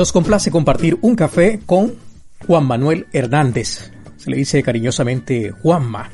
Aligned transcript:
Nos 0.00 0.12
complace 0.12 0.50
compartir 0.50 0.96
un 1.02 1.14
café 1.14 1.60
con 1.66 1.92
Juan 2.46 2.64
Manuel 2.64 3.04
Hernández. 3.12 3.92
Se 4.16 4.30
le 4.30 4.38
dice 4.38 4.62
cariñosamente 4.62 5.50
Juanma. 5.50 6.08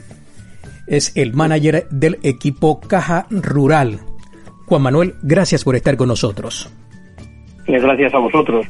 Es 0.88 1.16
el 1.16 1.34
manager 1.34 1.86
del 1.90 2.18
equipo 2.24 2.80
Caja 2.80 3.28
Rural. 3.30 4.00
Juan 4.66 4.82
Manuel, 4.82 5.14
gracias 5.22 5.62
por 5.62 5.76
estar 5.76 5.96
con 5.96 6.08
nosotros. 6.08 6.68
Gracias 7.68 8.12
a 8.12 8.18
vosotros. 8.18 8.66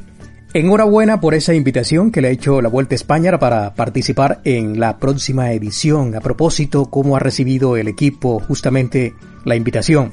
Enhorabuena 0.52 1.18
por 1.18 1.32
esa 1.32 1.54
invitación 1.54 2.12
que 2.12 2.20
le 2.20 2.28
ha 2.28 2.32
hecho 2.32 2.60
la 2.60 2.68
Vuelta 2.68 2.94
a 2.94 2.96
España 2.96 3.38
para 3.38 3.72
participar 3.72 4.42
en 4.44 4.78
la 4.78 4.98
próxima 4.98 5.50
edición. 5.52 6.14
A 6.14 6.20
propósito, 6.20 6.90
¿cómo 6.90 7.16
ha 7.16 7.20
recibido 7.20 7.78
el 7.78 7.88
equipo 7.88 8.38
justamente 8.40 9.14
la 9.46 9.56
invitación? 9.56 10.12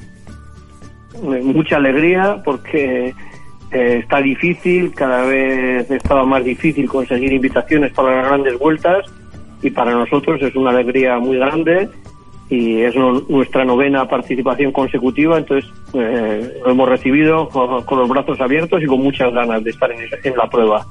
Mucha 1.22 1.76
alegría 1.76 2.40
porque 2.42 3.14
eh, 3.70 3.98
está 4.02 4.20
difícil, 4.20 4.92
cada 4.94 5.24
vez 5.24 5.90
estaba 5.90 6.24
más 6.24 6.44
difícil 6.44 6.88
conseguir 6.88 7.32
invitaciones 7.32 7.92
para 7.92 8.16
las 8.16 8.26
grandes 8.26 8.58
vueltas 8.58 9.06
y 9.62 9.70
para 9.70 9.92
nosotros 9.92 10.40
es 10.42 10.54
una 10.54 10.70
alegría 10.70 11.18
muy 11.18 11.38
grande 11.38 11.88
y 12.50 12.82
es 12.82 12.94
nuestra 12.94 13.64
novena 13.64 14.06
participación 14.06 14.70
consecutiva, 14.70 15.38
entonces 15.38 15.70
eh, 15.94 16.60
lo 16.64 16.70
hemos 16.70 16.88
recibido 16.88 17.48
con, 17.48 17.98
los 17.98 18.08
brazos 18.08 18.40
abiertos 18.40 18.82
y 18.82 18.86
con 18.86 19.00
muchas 19.00 19.32
ganas 19.32 19.64
de 19.64 19.70
estar 19.70 19.90
en, 19.90 19.98
en 20.22 20.36
la 20.36 20.48
prueba. 20.48 20.86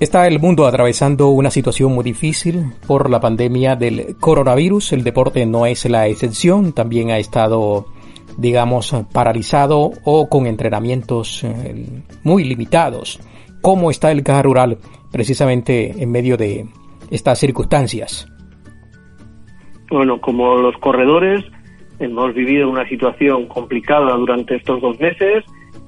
Está 0.00 0.28
el 0.28 0.38
mundo 0.38 0.64
atravesando 0.64 1.30
una 1.30 1.50
situación 1.50 1.92
muy 1.92 2.04
difícil 2.04 2.72
por 2.86 3.10
la 3.10 3.18
pandemia 3.18 3.74
del 3.74 4.16
coronavirus. 4.20 4.92
El 4.92 5.02
deporte 5.02 5.44
no 5.44 5.66
es 5.66 5.84
la 5.86 6.06
excepción, 6.06 6.72
también 6.72 7.10
ha 7.10 7.18
estado 7.18 7.86
digamos, 8.38 8.94
paralizado 9.12 9.90
o 10.04 10.28
con 10.28 10.46
entrenamientos 10.46 11.44
eh, 11.44 12.02
muy 12.22 12.44
limitados. 12.44 13.20
¿Cómo 13.60 13.90
está 13.90 14.12
el 14.12 14.22
caja 14.22 14.42
rural 14.42 14.78
precisamente 15.10 16.02
en 16.02 16.10
medio 16.10 16.36
de 16.36 16.66
estas 17.10 17.38
circunstancias? 17.40 18.28
Bueno, 19.90 20.20
como 20.20 20.54
los 20.56 20.76
corredores, 20.78 21.44
hemos 21.98 22.32
vivido 22.34 22.70
una 22.70 22.88
situación 22.88 23.46
complicada 23.46 24.16
durante 24.16 24.56
estos 24.56 24.80
dos 24.80 25.00
meses, 25.00 25.44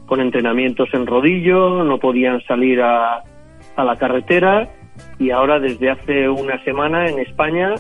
con 0.06 0.20
entrenamientos 0.20 0.88
en 0.92 1.06
rodillo, 1.06 1.84
no 1.84 1.98
podían 1.98 2.40
salir 2.42 2.80
a, 2.82 3.22
a 3.76 3.84
la 3.84 3.96
carretera 3.96 4.68
y 5.20 5.30
ahora 5.30 5.60
desde 5.60 5.90
hace 5.90 6.28
una 6.28 6.62
semana 6.64 7.06
en 7.06 7.20
España 7.20 7.74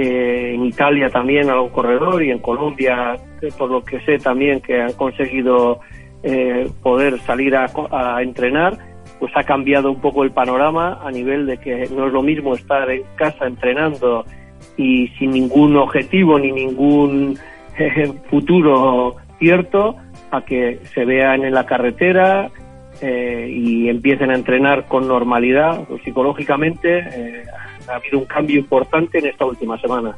eh, 0.00 0.54
en 0.54 0.64
Italia 0.64 1.10
también 1.10 1.50
algún 1.50 1.70
corredor 1.70 2.22
y 2.22 2.30
en 2.30 2.38
Colombia, 2.38 3.16
eh, 3.42 3.48
por 3.58 3.68
lo 3.68 3.84
que 3.84 3.98
sé 4.02 4.18
también 4.18 4.60
que 4.60 4.80
han 4.80 4.92
conseguido 4.92 5.80
eh, 6.22 6.70
poder 6.84 7.18
salir 7.22 7.56
a, 7.56 7.66
entrenar, 8.22 8.78
pues 9.18 9.32
ha 9.34 9.42
cambiado 9.42 9.90
un 9.90 10.00
poco 10.00 10.22
el 10.22 10.30
panorama 10.30 11.00
a 11.02 11.10
nivel 11.10 11.46
de 11.46 11.58
que 11.58 11.88
no 11.92 12.06
es 12.06 12.12
lo 12.12 12.22
mismo 12.22 12.54
estar 12.54 12.88
en 12.88 13.02
casa 13.16 13.48
entrenando 13.48 14.24
y 14.76 15.08
sin 15.18 15.30
ningún 15.30 15.76
objetivo 15.76 16.38
ni 16.38 16.52
ningún 16.52 17.36
futuro 18.30 19.16
cierto 19.40 19.96
a 20.30 20.44
que 20.44 20.78
se 20.94 21.04
vean 21.04 21.42
en 21.42 21.54
la 21.54 21.66
carretera 21.66 22.52
y 23.00 23.88
empiecen 23.88 24.30
a 24.30 24.34
entrenar 24.34 24.86
con 24.86 25.08
normalidad 25.08 25.84
pues, 25.88 26.02
psicológicamente 26.02 27.44
ha 27.88 27.96
habido 27.96 28.18
un 28.18 28.26
cambio 28.26 28.58
importante 28.58 29.18
en 29.18 29.26
esta 29.26 29.44
última 29.44 29.78
semana. 29.78 30.16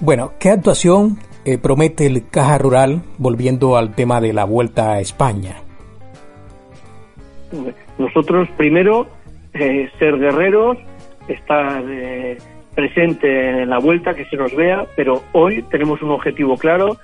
Bueno, 0.00 0.32
¿qué 0.38 0.50
actuación 0.50 1.18
eh, 1.44 1.58
promete 1.58 2.06
el 2.06 2.28
Caja 2.28 2.58
Rural 2.58 3.02
volviendo 3.18 3.76
al 3.76 3.94
tema 3.94 4.20
de 4.20 4.32
la 4.32 4.44
vuelta 4.44 4.92
a 4.92 5.00
España? 5.00 5.56
Nosotros 7.98 8.48
primero 8.56 9.06
eh, 9.52 9.88
ser 9.98 10.18
guerreros, 10.18 10.78
estar 11.28 11.84
eh, 11.88 12.38
presente 12.74 13.62
en 13.62 13.70
la 13.70 13.78
vuelta, 13.78 14.14
que 14.14 14.24
se 14.26 14.36
nos 14.36 14.54
vea, 14.54 14.86
pero 14.96 15.22
hoy 15.32 15.62
tenemos 15.70 16.02
un 16.02 16.10
objetivo 16.10 16.56
claro, 16.56 16.96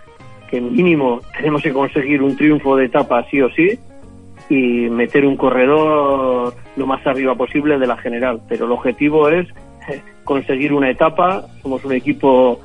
que 0.50 0.60
mínimo 0.60 1.20
tenemos 1.36 1.62
que 1.62 1.72
conseguir 1.72 2.22
un 2.22 2.36
triunfo 2.36 2.76
de 2.76 2.86
etapa 2.86 3.24
sí 3.30 3.40
o 3.40 3.50
sí, 3.50 3.78
y 4.50 4.90
meter 4.90 5.24
un 5.24 5.36
corredor 5.36 6.52
lo 6.76 6.86
más 6.86 7.06
arriba 7.06 7.34
posible 7.36 7.78
de 7.78 7.86
la 7.86 7.96
general. 7.96 8.40
Pero 8.48 8.66
el 8.66 8.72
objetivo 8.72 9.28
es 9.28 9.46
eh, 9.88 10.02
conseguir 10.24 10.72
una 10.72 10.90
etapa. 10.90 11.46
Somos 11.62 11.84
un 11.84 11.92
equipo 11.92 12.60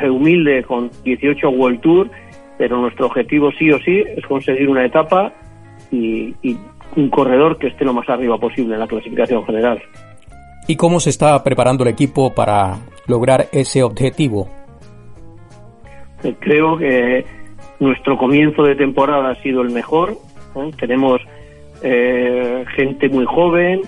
eh, 0.00 0.08
humilde 0.08 0.64
con 0.64 0.90
18 1.04 1.50
World 1.50 1.80
Tour, 1.80 2.10
pero 2.58 2.78
nuestro 2.78 3.06
objetivo 3.06 3.50
sí 3.52 3.70
o 3.70 3.78
sí 3.80 4.02
es 4.16 4.24
conseguir 4.26 4.68
una 4.68 4.84
etapa 4.84 5.32
y, 5.92 6.34
un 6.96 7.10
corredor 7.10 7.58
que 7.58 7.66
esté 7.66 7.84
lo 7.84 7.92
más 7.92 8.08
arriba 8.08 8.38
posible 8.38 8.72
en 8.72 8.80
la 8.80 8.86
clasificación 8.86 9.44
general. 9.44 9.82
¿Y 10.66 10.76
cómo 10.76 10.98
se 10.98 11.10
está 11.10 11.44
preparando 11.44 11.84
el 11.84 11.90
equipo 11.90 12.34
para 12.34 12.78
lograr 13.06 13.48
ese 13.52 13.82
objetivo? 13.82 14.48
Eh, 16.24 16.34
creo 16.40 16.78
que 16.78 17.26
nuestro 17.80 18.16
comienzo 18.16 18.62
de 18.62 18.76
temporada 18.76 19.30
ha 19.30 19.42
sido 19.42 19.60
el 19.60 19.70
mejor. 19.70 20.16
Tenemos 20.78 21.20
eh, 21.82 22.64
gente 22.74 23.08
muy 23.08 23.26
joven, 23.26 23.82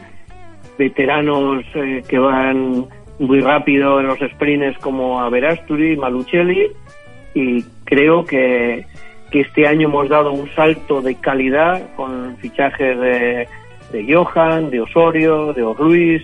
veteranos 0.78 1.64
eh, 1.74 2.02
que 2.06 2.18
van 2.18 2.86
muy 3.18 3.40
rápido 3.40 4.00
en 4.00 4.06
los 4.06 4.18
sprints 4.18 4.78
como 4.78 5.20
Averasturi, 5.20 5.96
Malucelli 5.96 6.68
y 7.34 7.62
creo 7.84 8.24
que, 8.24 8.86
este 9.30 9.66
año 9.66 9.88
hemos 9.88 10.08
dado 10.08 10.32
un 10.32 10.48
salto 10.54 11.02
de 11.02 11.14
calidad 11.14 11.94
con 11.96 12.36
fichajes 12.38 12.98
de, 12.98 13.46
de 13.92 14.14
Johan, 14.14 14.70
de 14.70 14.80
Osorio, 14.80 15.52
de 15.52 15.62
Ruiz 15.62 16.22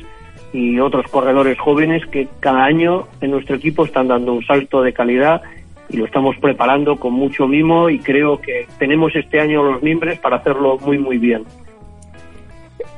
y 0.55 0.81
otros 0.81 1.06
corredores 1.11 1.59
jóvenes 1.59 2.05
que 2.06 2.28
cada 2.41 2.65
año 2.65 3.06
en 3.21 3.32
nuestro 3.32 3.56
equipo 3.56 3.84
están 3.84 4.09
dando 4.09 4.32
un 4.32 4.44
salto 4.44 4.82
de 4.82 4.94
calidad 4.94 5.43
y 5.89 5.97
lo 5.97 6.06
estamos 6.06 6.37
preparando 6.41 6.97
con 6.97 7.12
mucho 7.12 7.47
mimo 7.47 7.91
y 7.91 7.99
creo 7.99 8.41
que 8.41 8.67
tenemos 8.78 9.15
este 9.15 9.41
año 9.41 9.62
los 9.62 9.83
miembros 9.83 10.19
para 10.19 10.37
hacerlo 10.37 10.78
muy 10.78 10.99
muy 10.99 11.19
bien. 11.19 11.45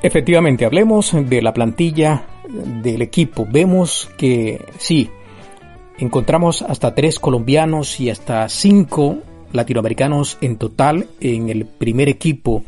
Efectivamente, 0.02 0.64
hablemos 0.64 1.12
de 1.28 1.42
la 1.42 1.52
plantilla 1.52 2.22
del 2.48 3.02
equipo. 3.02 3.46
Vemos 3.50 4.10
que 4.16 4.60
sí, 4.78 5.10
encontramos 5.98 6.62
hasta 6.62 6.94
tres 6.94 7.18
colombianos 7.18 7.98
y 8.00 8.10
hasta 8.10 8.48
cinco 8.48 9.18
latinoamericanos 9.52 10.38
en 10.40 10.58
total 10.58 11.06
en 11.20 11.48
el 11.48 11.66
primer 11.66 12.08
equipo. 12.08 12.62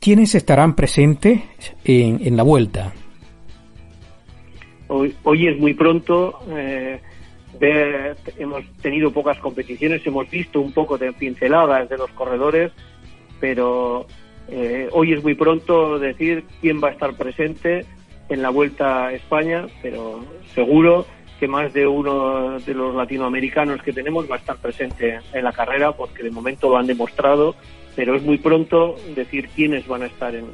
¿Quiénes 0.00 0.34
estarán 0.34 0.76
presentes 0.76 1.40
en, 1.84 2.36
la 2.36 2.44
vuelta? 2.44 2.92
Hoy, 4.86 5.14
hoy 5.24 5.48
es 5.48 5.58
muy 5.58 5.74
pronto. 5.74 6.38
Eh, 6.50 7.00
hemos 7.60 8.64
tenido 8.82 9.12
pocas 9.12 9.38
competiciones, 9.38 10.06
hemos 10.06 10.28
visto 10.30 10.60
un 10.60 10.72
poco 10.72 10.98
de 10.98 11.12
pinceladas 11.12 11.88
de 11.88 11.98
los 11.98 12.10
corredores, 12.10 12.72
pero 13.40 14.06
eh, 14.48 14.88
hoy 14.92 15.12
es 15.12 15.22
muy 15.22 15.34
pronto 15.34 15.98
decir 15.98 16.44
quién 16.60 16.82
va 16.82 16.88
a 16.88 16.92
estar 16.92 17.14
presente 17.14 17.84
en 18.28 18.42
la 18.42 18.50
Vuelta 18.50 19.06
a 19.06 19.12
España, 19.12 19.66
pero 19.82 20.24
seguro 20.54 21.06
que 21.40 21.48
más 21.48 21.72
de 21.72 21.86
uno 21.86 22.58
de 22.58 22.74
los 22.74 22.94
latinoamericanos 22.94 23.82
que 23.82 23.92
tenemos 23.92 24.28
va 24.30 24.36
a 24.36 24.38
estar 24.38 24.56
presente 24.56 25.20
en 25.32 25.44
la 25.44 25.52
carrera, 25.52 25.92
porque 25.92 26.22
de 26.22 26.30
momento 26.30 26.68
lo 26.68 26.76
han 26.76 26.86
demostrado, 26.86 27.54
pero 27.94 28.16
es 28.16 28.22
muy 28.22 28.38
pronto 28.38 28.96
decir 29.14 29.48
quiénes 29.54 29.86
van 29.86 30.02
a 30.02 30.06
estar 30.06 30.34
en, 30.34 30.46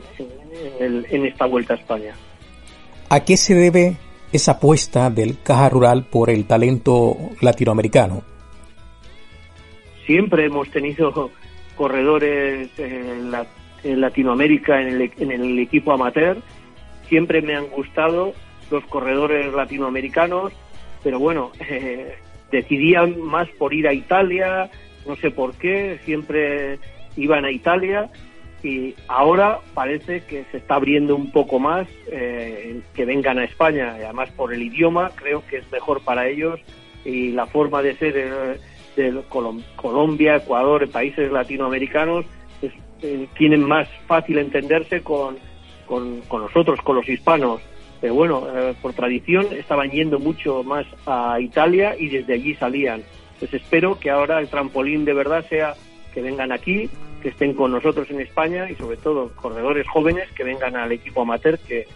en 0.78 1.26
esta 1.26 1.47
Vuelta 1.47 1.75
a 1.75 1.76
España. 1.76 2.15
¿A 3.09 3.25
qué 3.25 3.36
se 3.36 3.54
debe 3.54 3.97
esa 4.34 4.53
apuesta 4.53 5.11
del 5.11 5.41
Caja 5.43 5.69
Rural 5.69 6.07
por 6.10 6.28
el 6.28 6.45
talento 6.45 7.16
latinoamericano? 7.41 8.25
Siempre 10.07 10.47
hemos 10.47 10.69
tenido 10.71 11.31
corredores 11.77 12.69
en, 12.78 13.31
Latinoamérica 14.01 14.81
en 14.83 15.31
el, 15.31 15.59
equipo 15.60 15.92
amateur. 15.92 16.39
Siempre 17.09 17.42
me 17.42 17.54
han 17.54 17.69
gustado 17.69 18.33
los 18.71 18.84
corredores 18.86 19.53
latinoamericanos, 19.53 20.53
pero 21.04 21.21
bueno, 21.21 21.53
eh, 21.71 22.16
decidían 22.51 23.21
más 23.21 23.48
por 23.51 23.72
ir 23.72 23.86
a 23.86 23.92
Italia, 23.92 24.69
no 25.07 25.15
sé 25.16 25.31
por 25.31 25.54
qué, 25.54 26.01
siempre 26.04 26.78
iban 27.16 27.45
a 27.45 27.53
Italia 27.53 28.10
y 28.65 28.95
ahora 29.09 29.61
parece 29.75 30.22
que 30.25 30.47
se 30.51 30.57
está 30.57 30.77
abriendo 30.77 31.15
un 31.15 31.31
poco 31.31 31.59
más 31.59 31.87
eh, 32.11 32.81
que 32.95 33.05
vengan 33.05 33.39
a 33.39 33.45
España, 33.45 33.95
además 33.95 34.31
por 34.31 34.55
el 34.55 34.63
idioma 34.63 35.11
creo 35.15 35.45
que 35.47 35.59
es 35.59 35.71
mejor 35.71 36.03
para 36.03 36.27
ellos 36.27 36.59
y 37.05 37.33
la 37.33 37.47
forma 37.47 37.83
de 37.83 37.95
ser 37.97 38.15
eh, 38.16 38.59
de 38.97 39.22
Colombia, 39.77 40.37
Ecuador, 40.37 40.89
países 40.89 41.31
latinoamericanos 41.31 42.25
eh, 43.03 43.28
tienen 43.37 43.63
más 43.63 43.87
fácil 44.07 44.39
entenderse 44.39 45.03
con, 45.03 45.37
con, 45.87 46.22
nosotros, 46.31 46.81
con 46.81 46.97
los 46.97 47.07
hispanos. 47.07 47.60
Pero 48.01 48.15
bueno, 48.15 48.47
por 48.81 48.93
tradición 48.93 49.47
estaban 49.53 49.91
yendo 49.91 50.19
mucho 50.19 50.63
más 50.63 50.87
a 51.07 51.39
Italia 51.41 51.97
y 51.99 52.09
desde 52.09 52.34
allí 52.34 52.55
salían. 52.55 53.03
Pues 53.39 53.53
espero 53.53 53.99
que 53.99 54.10
ahora 54.10 54.41
el 54.41 54.49
trampolín 54.49 55.05
de 55.05 55.15
verdad 55.15 55.45
sea 55.49 55.75
que 56.13 56.22
vengan 56.22 56.53
aquí 56.53 56.89
que 57.24 57.30
estén 57.30 57.54
con 57.54 57.72
nosotros 57.72 58.10
en 58.10 58.21
España 58.21 58.71
y 58.71 58.74
sobre 58.74 58.98
todo 58.98 59.30
corredores 59.34 59.88
jóvenes 59.88 60.30
que 60.32 60.44
vengan 60.44 60.76
al 60.76 60.92
equipo 60.92 61.22
amateur 61.22 61.59
que, 61.59 61.86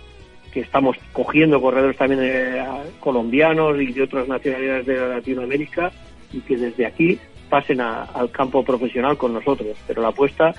que 0.54 0.60
estamos 0.60 0.96
cogiendo 1.12 1.60
corredores 1.60 1.98
también 1.98 2.22
eh, 2.22 2.64
colombianos 2.98 3.78
y 3.78 3.92
de 3.92 4.04
otras 4.04 4.26
nacionalidades 4.26 4.86
de 4.86 4.96
Latinoamérica 4.96 5.92
y 6.32 6.40
que 6.40 6.56
desde 6.56 6.86
aquí 6.86 7.18
pasen 7.50 7.82
al 7.82 8.30
campo 8.30 8.64
profesional 8.64 9.18
con 9.18 9.34
nosotros. 9.34 9.76
Pero 9.86 10.00
la 10.00 10.08
apuesta, 10.08 10.54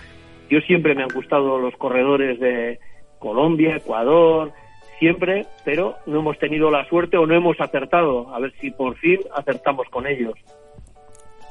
yo 0.51 0.59
siempre 0.61 0.93
me 0.93 1.01
han 1.01 1.09
gustado 1.15 1.57
los 1.57 1.75
corredores 1.75 2.39
de 2.39 2.79
Colombia, 3.17 3.77
Ecuador, 3.77 4.51
siempre, 4.99 5.47
pero 5.65 5.95
no 6.05 6.19
hemos 6.19 6.37
tenido 6.37 6.69
la 6.69 6.87
suerte 6.87 7.17
o 7.17 7.25
no 7.25 7.33
hemos 7.33 7.59
acertado. 7.59 8.31
A 8.35 8.39
ver 8.39 8.53
si 8.61 8.69
por 8.69 8.95
fin 8.97 9.17
acertamos 9.35 9.87
con 9.89 10.05
ellos. 10.05 10.35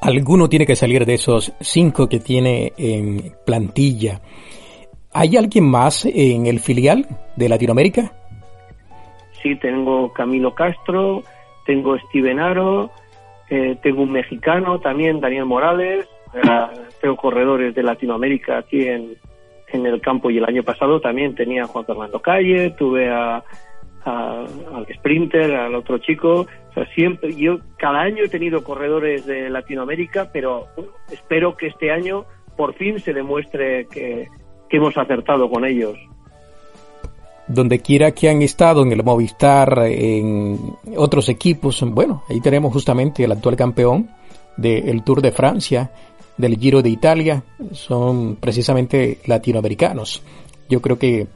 Alguno 0.00 0.48
tiene 0.48 0.66
que 0.66 0.76
salir 0.76 1.04
de 1.04 1.14
esos 1.14 1.52
cinco 1.60 2.08
que 2.08 2.20
tiene 2.20 2.72
en 2.78 3.34
plantilla. 3.44 4.20
¿Hay 5.12 5.36
alguien 5.36 5.68
más 5.68 6.06
en 6.06 6.46
el 6.46 6.60
filial 6.60 7.06
de 7.36 7.48
Latinoamérica? 7.48 8.12
Sí, 9.42 9.56
tengo 9.56 10.12
Camilo 10.12 10.54
Castro, 10.54 11.22
tengo 11.66 11.98
Steven 11.98 12.38
Aro, 12.38 12.90
eh, 13.50 13.76
tengo 13.82 14.02
un 14.02 14.12
mexicano 14.12 14.78
también, 14.80 15.20
Daniel 15.20 15.46
Morales, 15.46 16.06
tengo 17.00 17.16
corredores 17.16 17.74
de 17.74 17.82
Latinoamérica 17.82 18.58
aquí 18.58 18.86
en, 18.86 19.16
en 19.72 19.86
el 19.86 20.00
campo 20.00 20.30
y 20.30 20.38
el 20.38 20.44
año 20.44 20.62
pasado 20.62 21.00
también 21.00 21.34
tenía 21.34 21.64
a 21.64 21.66
Juan 21.66 21.84
Fernando 21.84 22.20
Calle, 22.20 22.70
tuve 22.70 23.08
a, 23.08 23.42
al 24.04 24.86
sprinter, 24.96 25.54
al 25.54 25.74
otro 25.74 25.98
chico. 25.98 26.46
Siempre, 26.94 27.34
yo 27.34 27.58
cada 27.76 28.00
año 28.00 28.24
he 28.24 28.28
tenido 28.28 28.62
corredores 28.62 29.26
de 29.26 29.50
Latinoamérica, 29.50 30.30
pero 30.32 30.66
espero 31.10 31.56
que 31.56 31.68
este 31.68 31.90
año 31.90 32.24
por 32.56 32.74
fin 32.74 32.98
se 33.00 33.12
demuestre 33.12 33.86
que, 33.86 34.28
que 34.68 34.76
hemos 34.76 34.96
acertado 34.96 35.48
con 35.48 35.64
ellos. 35.64 35.96
Donde 37.46 37.80
quiera 37.80 38.10
que 38.10 38.28
han 38.28 38.42
estado, 38.42 38.82
en 38.82 38.92
el 38.92 39.02
Movistar, 39.02 39.86
en 39.86 40.58
otros 40.96 41.28
equipos, 41.30 41.82
bueno, 41.82 42.24
ahí 42.28 42.40
tenemos 42.40 42.72
justamente 42.72 43.24
el 43.24 43.32
actual 43.32 43.56
campeón 43.56 44.10
del 44.56 45.02
Tour 45.02 45.22
de 45.22 45.32
Francia, 45.32 45.90
del 46.36 46.58
Giro 46.58 46.82
de 46.82 46.90
Italia, 46.90 47.42
son 47.72 48.36
precisamente 48.36 49.18
latinoamericanos. 49.26 50.22
Yo 50.68 50.82
creo 50.82 50.98
que 50.98 51.26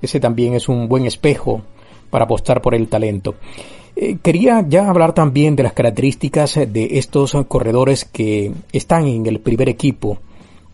ese 0.00 0.20
también 0.20 0.54
es 0.54 0.68
un 0.68 0.88
buen 0.88 1.04
espejo 1.06 1.62
para 2.10 2.26
apostar 2.26 2.62
por 2.62 2.74
el 2.74 2.88
talento. 2.88 3.34
Eh, 3.98 4.18
quería 4.22 4.62
ya 4.68 4.90
hablar 4.90 5.14
también 5.14 5.56
de 5.56 5.62
las 5.62 5.72
características 5.72 6.54
de 6.70 6.98
estos 6.98 7.34
corredores 7.48 8.04
que 8.04 8.52
están 8.70 9.06
en 9.06 9.24
el 9.24 9.40
primer 9.40 9.70
equipo. 9.70 10.18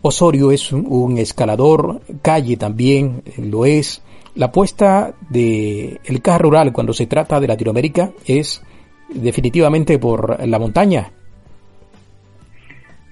Osorio 0.01 0.51
es 0.51 0.73
un, 0.73 1.17
escalador, 1.17 2.01
Calle 2.21 2.57
también 2.57 3.23
lo 3.37 3.65
es. 3.65 4.03
La 4.35 4.47
apuesta 4.47 5.13
de 5.29 6.01
el 6.03 6.21
rural 6.39 6.73
cuando 6.73 6.91
se 6.91 7.07
trata 7.07 7.39
de 7.39 7.47
Latinoamérica 7.47 8.11
es 8.27 8.61
definitivamente 9.07 9.97
por 9.99 10.45
la 10.45 10.59
montaña. 10.59 11.09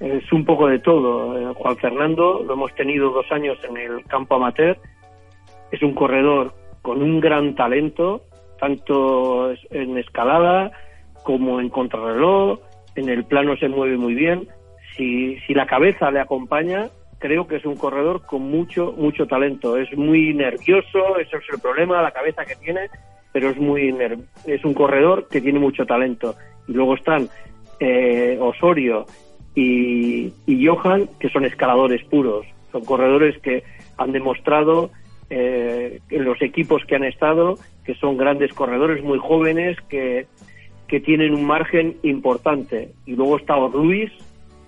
Es 0.02 0.30
un 0.34 0.44
poco 0.44 0.68
de 0.68 0.80
todo. 0.80 1.38
Eh, 1.40 1.54
Juan 1.56 1.78
Fernando 1.78 2.44
lo 2.44 2.54
hemos 2.54 2.76
tenido 2.76 3.12
dos 3.12 3.32
años 3.32 3.58
en 3.70 3.78
el 3.78 4.04
campo 4.06 4.36
amateur. 4.36 4.78
Es 5.72 5.82
un 5.82 5.94
corredor 5.94 6.54
con 6.82 7.02
un 7.02 7.22
gran 7.22 7.56
talento, 7.56 8.24
tanto 8.62 9.52
en 9.72 9.98
escalada 9.98 10.72
como 11.24 11.60
en 11.60 11.70
contrarreloj, 11.70 12.60
en 12.96 13.10
el 13.10 13.26
plano 13.26 13.58
se 13.58 13.68
mueve 13.68 13.98
muy 13.98 14.14
bien. 14.14 14.48
Si, 14.96 15.38
si 15.48 15.56
la 15.56 15.66
cabeza 15.66 16.12
le 16.12 16.20
acompaña, 16.20 16.90
creo 17.18 17.48
que 17.48 17.56
es 17.56 17.66
un 17.66 17.76
corredor 17.76 18.22
con 18.28 18.44
mucho, 18.44 18.94
mucho 18.96 19.26
talento. 19.26 19.78
Es 19.78 19.92
muy 19.98 20.34
nervioso, 20.36 21.18
eso 21.18 21.38
es 21.38 21.44
el 21.52 21.60
problema, 21.60 22.04
la 22.04 22.12
cabeza 22.12 22.46
que 22.46 22.56
tiene, 22.56 22.82
pero 23.34 23.50
es 23.50 23.58
muy 23.58 23.96
es 24.46 24.64
un 24.64 24.76
corredor 24.76 25.28
que 25.28 25.42
tiene 25.42 25.58
mucho 25.58 25.86
talento. 25.88 26.36
Y 26.68 26.74
luego 26.74 26.94
están 26.94 27.30
eh, 27.80 28.38
Osorio 28.40 29.08
y, 29.56 30.32
y 30.46 30.68
Johan, 30.68 31.10
que 31.20 31.30
son 31.30 31.46
escaladores 31.46 32.04
puros. 32.04 32.46
Son 32.72 32.86
corredores 32.86 33.40
que 33.40 33.64
han 33.98 34.12
demostrado 34.12 34.92
eh, 35.34 36.02
en 36.10 36.26
los 36.26 36.42
equipos 36.42 36.84
que 36.86 36.98
han 36.98 37.06
estado, 37.06 37.58
que 37.84 37.96
son 37.96 38.18
grandes 38.18 38.54
corredores 38.54 39.04
muy 39.04 39.20
jóvenes, 39.20 39.78
que, 39.90 40.28
que 40.88 41.00
tienen 41.00 41.34
un 41.34 41.46
margen 41.46 41.98
importante. 42.04 42.92
Y 43.06 43.16
luego 43.16 43.38
está 43.38 43.56
Orluis, 43.56 44.12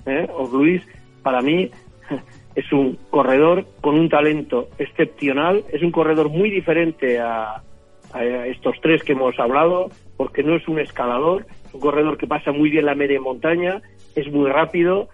¿eh? 0.05 0.27
Orluis 0.33 0.81
para 1.21 1.41
mí 1.41 1.69
es 2.55 2.71
un 2.71 2.97
corredor 3.09 3.65
con 3.81 3.95
un 3.95 4.09
talento 4.09 4.69
excepcional, 4.77 5.63
es 5.71 5.81
un 5.81 5.91
corredor 5.91 6.29
muy 6.29 6.49
diferente 6.49 7.19
a, 7.19 7.61
estos 8.45 8.75
tres 8.79 9.01
que 9.01 9.13
hemos 9.13 9.39
hablado, 9.39 9.89
porque 10.17 10.43
no 10.43 10.55
es 10.55 10.67
un 10.67 10.77
escalador, 10.77 11.47
es 11.65 11.73
un 11.73 11.79
corredor 11.79 12.15
que 12.15 12.27
pasa 12.27 12.51
muy 12.51 12.69
bien 12.69 12.85
la 12.85 12.93
media 12.93 13.19
montaña, 13.19 13.81
es 14.15 14.31
muy 14.31 14.51
rápido 14.51 15.09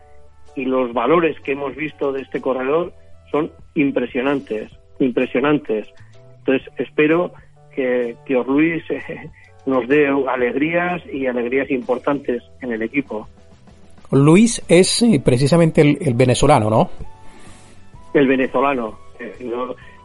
y 0.54 0.66
los 0.66 0.92
valores 0.92 1.40
que 1.40 1.54
hemos 1.54 1.74
visto 1.78 2.12
de 2.12 2.24
este 2.24 2.42
corredor 2.42 2.92
son 3.32 3.54
impresionantes 3.74 4.70
impresionantes. 5.00 5.88
Entonces, 6.40 6.68
espero 6.78 7.34
que, 7.76 8.16
que 8.26 8.34
Luis 8.34 8.84
eh, 8.90 9.30
nos 9.66 9.88
dé 9.88 10.08
alegrías 10.08 11.02
y 11.12 11.28
alegrías 11.28 11.70
importantes 11.72 12.44
en 12.62 12.72
el 12.72 12.82
equipo. 12.82 13.28
Luis 14.12 14.64
es 14.68 15.02
eh, 15.04 15.22
precisamente 15.24 15.82
el, 15.82 16.14
venezolano, 16.16 16.70
¿no? 16.70 16.90
El 18.14 18.28
venezolano. 18.28 18.98
Eh, 19.20 19.46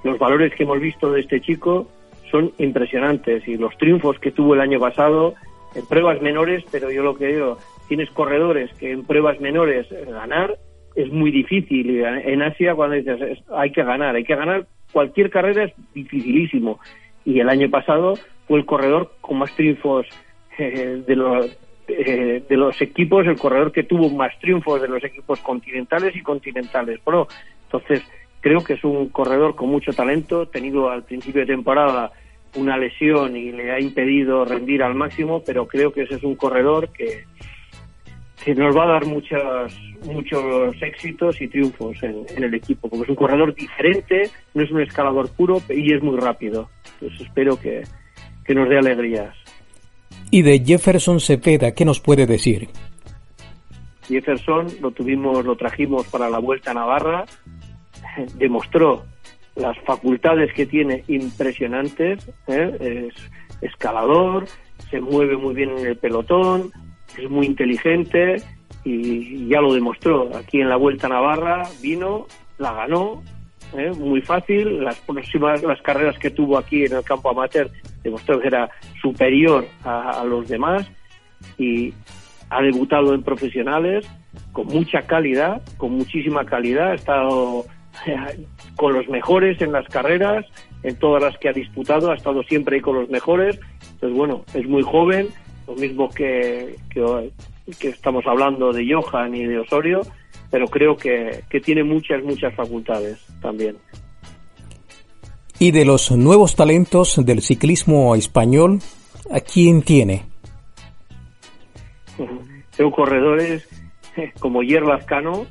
los 0.03 0.19
valores 0.19 0.53
que 0.55 0.65
hemos 0.65 0.81
visto 0.81 1.11
de 1.11 1.21
este 1.21 1.41
chico 1.41 1.87
son 2.31 2.53
impresionantes 2.59 3.47
y 3.49 3.57
los 3.57 3.77
triunfos 3.79 4.19
que 4.19 4.33
tuvo 4.33 4.55
el 4.55 4.61
año 4.61 4.79
pasado 4.79 5.35
en 5.75 5.87
pruebas 5.87 6.21
menores, 6.21 6.65
pero 6.71 6.91
yo 6.91 7.03
lo 7.03 7.17
que 7.17 7.29
digo, 7.29 7.59
tienes 7.89 8.11
corredores 8.11 8.73
que 8.75 8.93
en 8.93 9.05
pruebas 9.05 9.41
menores 9.41 9.87
ganar 10.07 10.59
es 10.95 11.11
muy 11.11 11.31
difícil. 11.31 12.05
En 12.05 12.43
Asia, 12.43 12.75
cuando 12.75 12.97
dices 12.97 13.43
hay 13.51 13.73
que 13.73 13.83
ganar, 13.83 14.15
hay 14.15 14.25
que 14.25 14.37
ganar 14.37 14.67
cualquier 14.95 15.29
carrera 15.29 15.65
es 15.65 15.73
dificilísimo. 15.93 16.79
Y 17.25 17.41
el 17.41 17.49
año 17.49 17.71
pasado 17.71 18.15
fue 18.47 18.59
el 18.59 18.67
corredor 18.67 19.13
con 19.21 19.39
más 19.39 19.55
triunfos 19.55 20.07
eh, 20.59 21.03
de, 21.07 21.17
los, 21.17 21.59
eh, 21.89 22.43
de 22.49 22.57
los 22.57 22.81
equipos, 22.81 23.27
el 23.27 23.39
corredor 23.39 23.73
que 23.73 23.85
tuvo 23.85 24.11
más 24.11 24.39
triunfos 24.39 24.81
de 24.83 24.89
los 24.89 25.03
equipos 25.03 25.41
continentales 25.41 26.15
y 26.15 26.23
continentales 26.23 27.01
pro. 27.01 27.29
Entonces, 27.65 28.03
creo 28.41 28.63
que 28.63 28.75
es 28.75 28.85
un 28.85 29.09
corredor 29.09 29.55
con 29.55 29.71
mucho 29.71 29.93
talento, 29.93 30.47
tenido 30.47 30.91
al 30.91 31.05
principio 31.05 31.41
de 31.41 31.47
temporada 31.47 32.13
una 32.57 32.77
lesión 32.77 33.37
y 33.37 33.51
le 33.51 33.73
ha 33.73 33.81
impedido 33.81 34.45
rendir 34.45 34.83
al 34.83 34.95
máximo, 34.95 35.43
pero 35.45 35.67
creo 35.67 35.93
que 35.93 36.03
ese 36.03 36.15
es 36.15 36.23
un 36.23 36.37
corredor 36.37 36.91
que, 36.91 37.25
que 38.45 38.55
nos 38.55 38.77
va 38.77 38.85
a 38.85 38.93
dar 38.93 39.07
muchas, 39.07 39.75
muchos 40.05 40.77
éxitos 40.83 41.41
y 41.41 41.49
triunfos 41.49 41.97
en, 42.03 42.27
el 42.37 42.55
equipo, 42.55 42.89
porque 42.89 43.05
es 43.05 43.09
un 43.09 43.17
corredor 43.17 43.55
diferente, 43.55 44.31
no 44.53 44.63
es 44.63 44.71
un 44.71 44.83
escalador 44.83 45.31
puro 45.31 45.63
y 45.71 45.95
es 45.95 46.03
muy 46.03 46.19
rápido. 46.19 46.69
Entonces 46.95 47.27
espero 47.27 47.59
que, 47.59 47.83
que 48.45 48.55
nos 48.55 48.69
dé 48.69 48.79
alegrías. 48.79 49.35
Y 50.31 50.43
de 50.43 50.59
Jefferson 50.59 51.21
Cepeda, 51.21 51.73
¿qué 51.73 51.87
nos 51.87 52.01
puede 52.01 52.27
decir? 52.27 52.69
Jefferson 54.07 54.67
lo 54.83 54.91
tuvimos, 54.91 55.43
lo 55.45 55.57
trajimos 55.57 56.07
para 56.09 56.29
la 56.29 56.39
Vuelta 56.39 56.73
a 56.73 56.75
Navarra, 56.75 57.25
demostró 58.37 59.05
las 59.57 59.79
facultades 59.87 60.53
que 60.53 60.67
tiene 60.67 61.05
impresionantes, 61.09 62.29
¿eh? 62.49 63.09
es 63.11 63.15
escalador, 63.63 64.47
se 64.91 65.01
mueve 65.01 65.39
muy 65.39 65.55
bien 65.55 65.71
en 65.79 65.87
el 65.87 65.97
pelotón, 65.97 66.73
es 67.19 67.31
muy 67.31 67.47
inteligente 67.47 68.37
y 68.85 69.49
ya 69.49 69.61
lo 69.61 69.75
demostró. 69.75 70.31
Aquí 70.37 70.61
en 70.61 70.69
la 70.69 70.77
Vuelta 70.77 71.07
a 71.07 71.11
Navarra 71.11 71.63
vino, 71.81 72.27
la 72.59 72.73
ganó, 72.73 73.23
¿eh? 73.77 73.91
muy 73.97 74.21
fácil. 74.21 74.85
Las 74.85 74.99
próximas 75.01 75.63
las 75.63 75.81
carreras 75.83 76.19
que 76.19 76.31
tuvo 76.31 76.59
aquí 76.59 76.85
en 76.85 76.95
el 76.95 77.03
campo 77.03 77.31
amateur 77.31 77.71
demostró 78.03 78.41
que 78.41 78.49
era 78.49 78.71
superior 79.01 79.67
a, 79.85 80.25
los 80.25 80.49
demás 80.49 80.87
y 81.59 81.93
ha 82.51 82.63
debutado 82.63 83.15
en 83.15 83.23
profesionales 83.23 84.07
con 84.53 84.67
mucha 84.67 85.03
calidad, 85.03 85.63
con 85.77 85.93
muchísima 85.93 86.45
calidad. 86.45 86.93
Ha 86.93 86.95
estado 86.95 87.65
eh, 88.07 88.47
con 88.77 88.93
los 88.93 89.09
mejores 89.09 89.61
en 89.61 89.73
las 89.73 89.87
carreras, 89.89 90.45
en 90.83 90.97
todas 90.97 91.23
las 91.23 91.39
que 91.39 91.49
ha 91.49 91.53
disputado, 91.53 92.11
ha 92.11 92.17
estado 92.17 92.43
siempre 92.43 92.77
ahí 92.77 92.83
con 92.83 92.97
los 92.97 93.09
mejores. 93.09 93.59
Entonces, 93.93 94.17
bueno, 94.17 94.45
es 94.55 94.67
muy 94.67 94.83
joven, 94.83 95.29
lo 95.67 95.75
mismo 95.75 96.09
que, 96.11 96.77
que, 96.91 97.89
estamos 97.89 98.25
hablando 98.27 98.73
de 98.73 98.87
Johan 98.93 99.35
y 99.35 99.45
de 99.45 99.59
Osorio, 99.59 100.03
pero 100.51 100.67
creo 100.67 100.97
que, 100.97 101.45
que 101.49 101.61
tiene 101.61 101.83
muchas, 101.83 102.23
muchas 102.23 102.55
facultades 102.55 103.19
también. 103.41 103.77
Y 105.59 105.71
de 105.71 105.85
los 105.85 106.11
nuevos 106.11 106.57
talentos 106.57 107.25
del 107.25 107.41
ciclismo 107.41 108.15
español, 108.15 108.81
¿a 109.31 109.41
quién 109.41 109.83
tiene? 109.83 110.25
Tengo 112.77 112.91
corredores 112.91 113.69
como 114.41 114.63
Hierbas 114.63 115.05
Cano, 115.05 115.47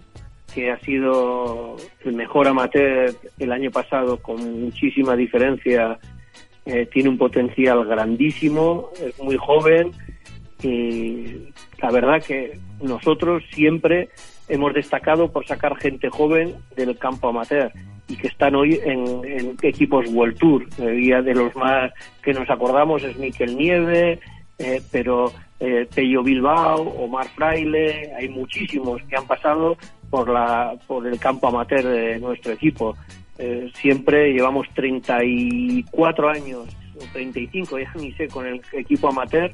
que 0.54 0.72
ha 0.72 0.80
sido 0.82 1.76
el 2.06 2.14
mejor 2.14 2.48
amateur 2.48 3.14
el 3.40 3.52
año 3.52 3.72
pasado 3.72 4.18
con 4.18 4.62
muchísima 4.62 5.16
diferencia, 5.16 5.98
eh, 6.66 6.88
tiene 6.92 7.10
un 7.10 7.18
potencial 7.18 7.86
grandísimo, 7.86 8.90
es 9.02 9.20
muy 9.20 9.38
joven 9.38 9.92
y 10.62 11.50
la 11.82 11.92
verdad 11.92 12.24
que 12.24 12.58
nosotros 12.82 13.44
siempre 13.52 14.10
hemos 14.48 14.74
destacado 14.74 15.32
por 15.32 15.46
sacar 15.46 15.76
gente 15.78 16.10
joven 16.10 16.56
del 16.76 16.98
campo 16.98 17.30
amateur 17.30 17.72
y 18.08 18.16
que 18.16 18.28
están 18.28 18.56
hoy 18.56 18.80
en, 18.84 19.56
equipos 19.62 20.06
World 20.10 20.38
Tour. 20.38 20.70
De 20.76 21.34
los 21.34 21.56
más 21.56 21.92
que 22.22 22.34
nos 22.34 22.50
acordamos 22.50 23.04
es 23.04 23.18
Miquel 23.18 23.56
Nieve, 23.56 24.20
eh, 24.60 24.82
pero 24.92 25.32
eh, 25.60 25.88
Pello 25.94 26.24
Bilbao, 26.24 26.82
Omar 26.82 27.28
Fraile, 27.30 28.14
hay 28.16 28.30
muchísimos 28.30 29.02
que 29.04 29.16
han 29.16 29.26
pasado 29.26 29.78
por, 30.10 30.30
la, 30.30 30.76
por 30.88 31.08
el 31.08 31.18
campo 31.20 31.48
amateur 31.48 31.84
de 31.84 32.20
nuestro 32.20 32.54
equipo. 32.54 32.96
Eh, 33.38 33.72
siempre 33.82 34.32
llevamos 34.32 34.68
34 34.76 36.30
años, 36.30 36.68
o 36.96 37.14
35, 37.14 37.80
ya 37.80 37.94
ni 37.96 38.12
sé, 38.14 38.28
con 38.28 38.46
el 38.46 38.62
equipo 38.74 39.08
amateur 39.10 39.52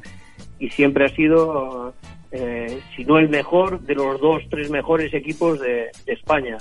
y 0.59 0.69
siempre 0.69 1.05
ha 1.05 1.09
sido, 1.09 1.93
eh, 2.31 2.79
si 2.95 3.05
no 3.05 3.17
el 3.17 3.29
mejor, 3.29 3.79
de 3.81 3.95
los 3.95 4.19
dos, 4.19 4.43
tres 4.49 4.69
mejores 4.69 5.13
equipos 5.13 5.59
de, 5.59 5.87
España. 6.05 6.57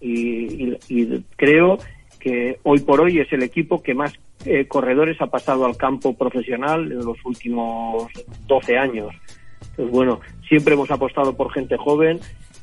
Y, 0.00 0.76
creo 1.36 1.78
que 2.18 2.58
hoy 2.62 2.80
por 2.80 3.00
hoy 3.00 3.18
es 3.18 3.32
el 3.32 3.42
equipo 3.42 3.82
que 3.82 3.94
más 3.94 4.12
eh, 4.44 4.66
corredores 4.66 5.20
ha 5.20 5.26
pasado 5.26 5.66
al 5.66 5.76
campo 5.76 6.16
profesional 6.16 6.92
en 6.92 7.04
los 7.04 7.18
últimos 7.24 8.10
12 8.46 8.78
años. 8.78 9.08
Entonces, 9.70 9.90
bueno, 9.90 10.20
siempre 10.48 10.74
hemos 10.74 10.90
apostado 10.90 11.36
por 11.36 11.52
gente 11.52 11.76
joven 11.76 12.20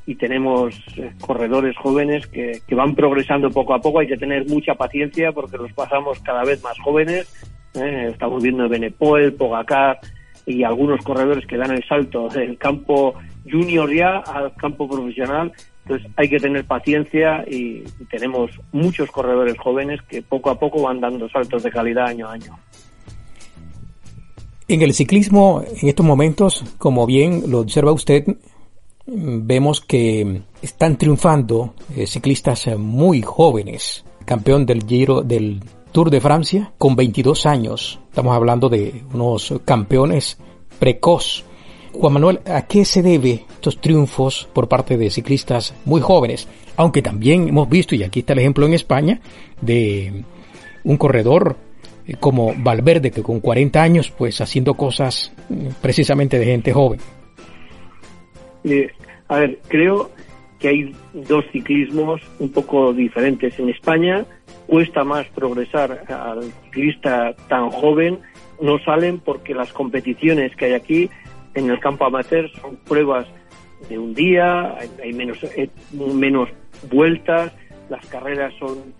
y 0.08 0.16
tenemos 0.16 0.74
eh, 0.96 1.12
corredores 1.20 1.76
jóvenes 1.78 2.26
que, 2.28 2.62
que, 2.66 2.76
van 2.76 2.96
progresando 2.96 3.52
poco 3.52 3.76
a 3.76 3.82
poco. 3.82 4.00
Hay 4.00 4.08
que 4.08 4.18
tener 4.18 4.48
mucha 4.48 4.74
paciencia 4.74 5.34
porque 5.34 5.58
los 5.58 5.72
pasamos 5.74 6.20
cada 6.22 6.44
vez 6.44 6.64
más 6.64 6.80
jóvenes. 6.80 7.28
Estamos 7.74 8.42
viendo 8.42 8.68
Benepoel, 8.68 9.34
Pogacar, 9.34 10.00
y 10.48 10.64
algunos 10.64 11.04
corredores 11.04 11.46
que 11.46 11.58
dan 11.58 11.72
el 11.72 11.84
salto 11.84 12.30
del 12.30 12.58
campo 12.58 13.14
junior 13.50 13.94
ya 13.94 14.20
al 14.20 14.56
campo 14.56 14.88
profesional. 14.88 15.52
Entonces 15.84 16.10
hay 16.16 16.30
que 16.30 16.40
tener 16.40 16.66
paciencia 16.66 17.44
y, 17.48 17.84
tenemos 18.10 18.52
muchos 18.72 19.12
corredores 19.12 19.58
jóvenes 19.58 20.02
que 20.10 20.22
poco 20.22 20.50
a 20.50 20.58
poco 20.58 20.82
van 20.82 21.02
dando 21.02 21.30
saltos 21.30 21.64
de 21.64 21.70
calidad 21.70 22.08
año 22.08 22.28
a 22.28 22.34
año. 22.34 22.58
En 24.70 24.82
el 24.82 24.94
ciclismo, 24.94 25.64
en 25.82 25.90
estos 25.90 26.06
momentos, 26.06 26.64
como 26.78 27.06
bien 27.06 27.44
lo 27.52 27.60
observa 27.60 27.92
usted, 27.92 28.26
vemos 29.08 29.82
que 29.82 30.42
están 30.62 30.98
triunfando 30.98 31.74
eh, 31.96 32.06
ciclistas 32.06 32.68
muy 32.78 33.22
jóvenes. 33.22 34.04
Campeón 34.26 34.66
del 34.66 34.86
Giro 34.86 35.22
del 35.22 35.62
Tour 35.94 36.10
de 36.10 36.20
Francia 36.20 36.74
con 36.78 36.96
22 36.96 37.46
años. 37.46 38.00
Estamos 38.10 38.36
hablando 38.36 38.68
de 38.68 39.04
unos 39.14 39.54
campeones 39.64 40.38
precoz. 40.78 41.46
Juan 41.94 42.14
Manuel, 42.14 42.42
¿a 42.46 42.64
qué 42.64 42.86
se 42.86 43.02
debe 43.02 43.46
estos 43.50 43.80
triunfos 43.80 44.48
por 44.54 44.68
parte 44.68 44.98
de 44.98 45.10
ciclistas 45.10 45.74
muy 45.86 46.02
jóvenes? 46.02 46.48
Aunque 46.76 47.02
también 47.02 47.48
hemos 47.48 47.70
visto, 47.70 47.96
y 47.96 48.04
aquí 48.04 48.20
está 48.20 48.34
el 48.34 48.40
ejemplo 48.40 48.66
en 48.66 48.74
España, 48.74 49.22
de 49.62 50.24
un 50.84 50.98
corredor 50.98 51.56
eh, 52.06 52.16
como 52.20 52.54
Valverde, 52.56 53.10
que 53.10 53.24
con 53.24 53.40
40 53.40 53.82
años, 53.82 54.12
pues 54.16 54.42
haciendo 54.42 54.76
cosas 54.76 55.32
mm, 55.50 55.68
precisamente 55.82 56.38
de 56.38 56.46
gente 56.46 56.74
joven. 56.74 57.00
Eh, 58.70 58.92
a 59.28 59.40
ver, 59.40 59.60
creo 59.68 60.12
que 60.60 60.68
hay 60.70 60.96
dos 61.14 61.46
ciclismos 61.52 62.22
un 62.40 62.52
poco 62.52 62.94
diferentes. 62.94 63.58
En 63.60 63.70
España 63.70 64.26
cuesta 64.66 65.04
más 65.04 65.28
progresar 65.28 66.04
al 66.10 66.44
ciclista 66.64 67.36
tan 67.48 67.70
joven, 67.70 68.20
no 68.62 68.80
salen 68.80 69.20
porque 69.20 69.54
las 69.54 69.72
competiciones 69.72 70.56
que 70.56 70.66
hay 70.66 70.74
aquí 70.74 71.10
en 71.54 71.70
el 71.70 71.80
campo 71.80 72.06
amateur 72.06 72.50
son 72.62 72.76
pruebas 72.78 73.28
de 73.90 73.98
un 73.98 74.14
día, 74.14 74.76
hay, 75.02 75.14
menos, 75.14 75.44
eh, 75.44 75.70
vueltas, 76.92 77.54
las 77.90 78.06
carreras 78.08 78.54
son 78.60 78.94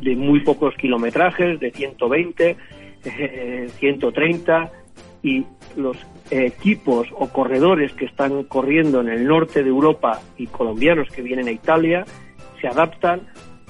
de 0.00 0.16
muy 0.16 0.40
pocos 0.40 0.74
kilometrajes, 0.74 1.58
de 1.60 1.70
120, 1.70 2.56
130, 3.78 4.62
eh, 4.64 4.85
y 5.22 5.44
los 5.76 5.96
equipos 6.30 7.08
o 7.12 7.28
corredores 7.28 7.92
que 7.92 8.06
están 8.06 8.44
corriendo 8.44 9.00
en 9.00 9.08
el 9.08 9.26
norte 9.26 9.62
de 9.62 9.70
Europa 9.70 10.20
y 10.36 10.46
colombianos 10.46 11.08
que 11.10 11.22
vienen 11.22 11.48
a 11.48 11.52
Italia 11.52 12.04
se 12.60 12.68
adaptan 12.68 13.22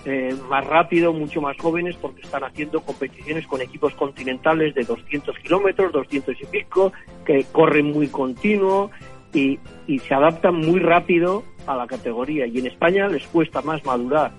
eh, 0.08 0.32
más 0.48 0.64
rápido, 0.64 1.12
mucho 1.12 1.40
más 1.40 1.56
jóvenes, 1.58 1.96
porque 1.96 2.22
están 2.22 2.44
haciendo 2.44 2.80
competiciones 2.80 3.44
con 3.48 3.60
equipos 3.60 3.92
continentales 3.94 4.72
de 4.76 4.84
200 4.84 5.36
kilómetros, 5.40 5.92
200 5.92 6.40
y 6.40 6.46
pico, 6.46 6.92
que 7.24 7.44
corren 7.50 7.86
muy 7.86 8.06
continuo 8.06 8.92
y, 9.34 9.58
se 9.88 10.14
adaptan 10.14 10.54
muy 10.54 10.78
rápido 10.78 11.42
a 11.66 11.74
la 11.74 11.88
categoría. 11.88 12.46
Y 12.46 12.58
en 12.60 12.66
España 12.66 13.08
les 13.08 13.26
cuesta 13.26 13.62
más 13.62 13.84
madurar. 13.84 14.30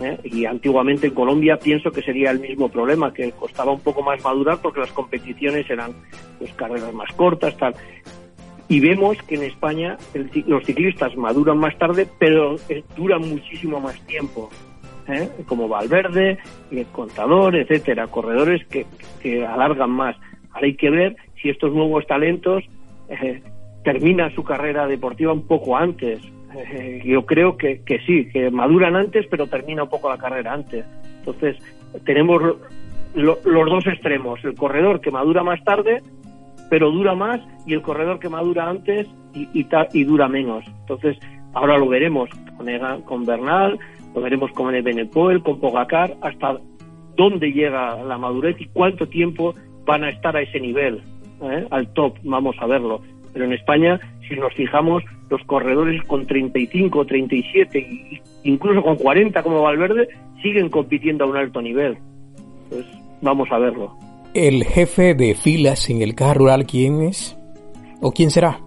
¿Eh? 0.00 0.18
Y 0.24 0.44
antiguamente 0.44 1.08
en 1.08 1.14
Colombia 1.14 1.58
pienso 1.58 1.90
que 1.90 2.02
sería 2.02 2.30
el 2.30 2.40
mismo 2.40 2.68
problema, 2.68 3.12
que 3.12 3.32
costaba 3.32 3.72
un 3.72 3.80
poco 3.80 4.02
más 4.02 4.22
madurar 4.22 4.58
porque 4.60 4.80
las 4.80 4.92
competiciones 4.92 5.68
eran 5.68 5.92
pues, 6.38 6.52
carreras 6.54 6.92
más 6.92 7.12
cortas, 7.14 7.56
tal. 7.56 7.74
Y 8.68 8.80
vemos 8.80 9.18
que 9.28 9.34
en 9.34 9.44
España 9.44 9.98
los 10.46 10.64
ciclistas 10.64 11.16
maduran 11.16 11.58
más 11.58 11.76
tarde, 11.78 12.08
pero 12.18 12.56
eh, 12.68 12.82
duran 12.96 13.20
muchísimo 13.20 13.80
más 13.80 14.00
tiempo. 14.06 14.50
¿eh? 15.08 15.28
como 15.46 15.68
Valverde, 15.68 16.38
el 16.70 16.86
Contador, 16.86 17.56
etcétera, 17.56 18.06
corredores 18.06 18.66
que, 18.68 18.86
que, 19.20 19.44
alargan 19.44 19.90
más. 19.90 20.16
Ahora 20.52 20.66
hay 20.66 20.76
que 20.76 20.90
ver 20.90 21.16
si 21.40 21.50
estos 21.50 21.72
nuevos 21.72 22.06
talentos 22.06 22.64
eh, 23.08 23.42
terminan 23.84 24.34
su 24.34 24.42
carrera 24.42 24.86
deportiva 24.86 25.32
un 25.32 25.46
poco 25.46 25.76
antes. 25.76 26.20
Eh, 26.56 27.02
yo 27.04 27.26
creo 27.26 27.56
que, 27.56 27.82
que 27.82 27.98
sí, 28.00 28.28
que 28.30 28.50
maduran 28.50 28.96
antes, 28.96 29.26
pero 29.30 29.46
termina 29.46 29.84
un 29.84 29.88
poco 29.88 30.08
la 30.08 30.18
carrera 30.18 30.52
antes. 30.52 30.84
Entonces, 31.18 31.56
tenemos 32.04 32.42
los 33.14 33.42
dos 33.44 33.86
extremos, 33.86 34.44
el 34.44 34.54
corredor 34.54 35.00
que 35.00 35.10
madura 35.10 35.42
más 35.42 35.62
tarde, 35.64 36.02
pero 36.70 36.90
dura 36.90 37.14
más, 37.14 37.40
y 37.66 37.74
el 37.74 37.82
corredor 37.82 38.18
que 38.18 38.28
madura 38.28 38.68
antes 38.68 39.06
y, 39.34 39.48
y, 39.52 39.66
y 39.92 40.04
dura 40.04 40.28
menos. 40.28 40.64
Entonces, 40.80 41.18
ahora 41.52 41.78
lo 41.78 41.88
veremos 41.88 42.28
con, 42.56 43.02
con 43.02 43.24
Bernal, 43.24 43.78
lo 44.14 44.20
veremos 44.20 44.50
con 44.52 44.74
el 44.74 44.82
Benepoel, 44.82 45.42
con 45.42 45.60
Pogacar, 45.60 46.14
hasta 46.20 46.58
dónde 47.16 47.52
llega 47.52 48.02
la 48.02 48.18
madurez 48.18 48.56
y 48.60 48.66
cuánto 48.66 49.06
tiempo 49.08 49.54
van 49.84 50.04
a 50.04 50.10
estar 50.10 50.36
a 50.36 50.42
ese 50.42 50.60
nivel, 50.60 51.02
¿eh? 51.42 51.66
al 51.70 51.92
top, 51.92 52.16
vamos 52.22 52.56
a 52.60 52.66
verlo. 52.66 53.00
Pero 53.32 53.44
en 53.44 53.52
España, 53.52 54.00
si 54.28 54.36
nos 54.36 54.52
fijamos, 54.54 55.02
los 55.30 55.42
corredores 55.44 56.02
con 56.04 56.26
35, 56.26 57.04
37 57.06 57.78
e 57.78 58.22
incluso 58.44 58.82
con 58.82 58.96
40 58.96 59.42
como 59.42 59.62
Valverde 59.62 60.08
siguen 60.42 60.68
compitiendo 60.68 61.24
a 61.24 61.28
un 61.28 61.36
alto 61.36 61.60
nivel. 61.60 61.96
Pues 62.68 62.84
vamos 63.22 63.48
a 63.50 63.58
verlo. 63.58 63.96
¿El 64.34 64.64
jefe 64.64 65.14
de 65.14 65.34
filas 65.34 65.88
en 65.90 66.02
el 66.02 66.14
carro 66.14 66.40
rural 66.40 66.66
quién 66.66 67.02
es? 67.02 67.38
¿O 68.00 68.12
quién 68.12 68.30
será? 68.30 68.60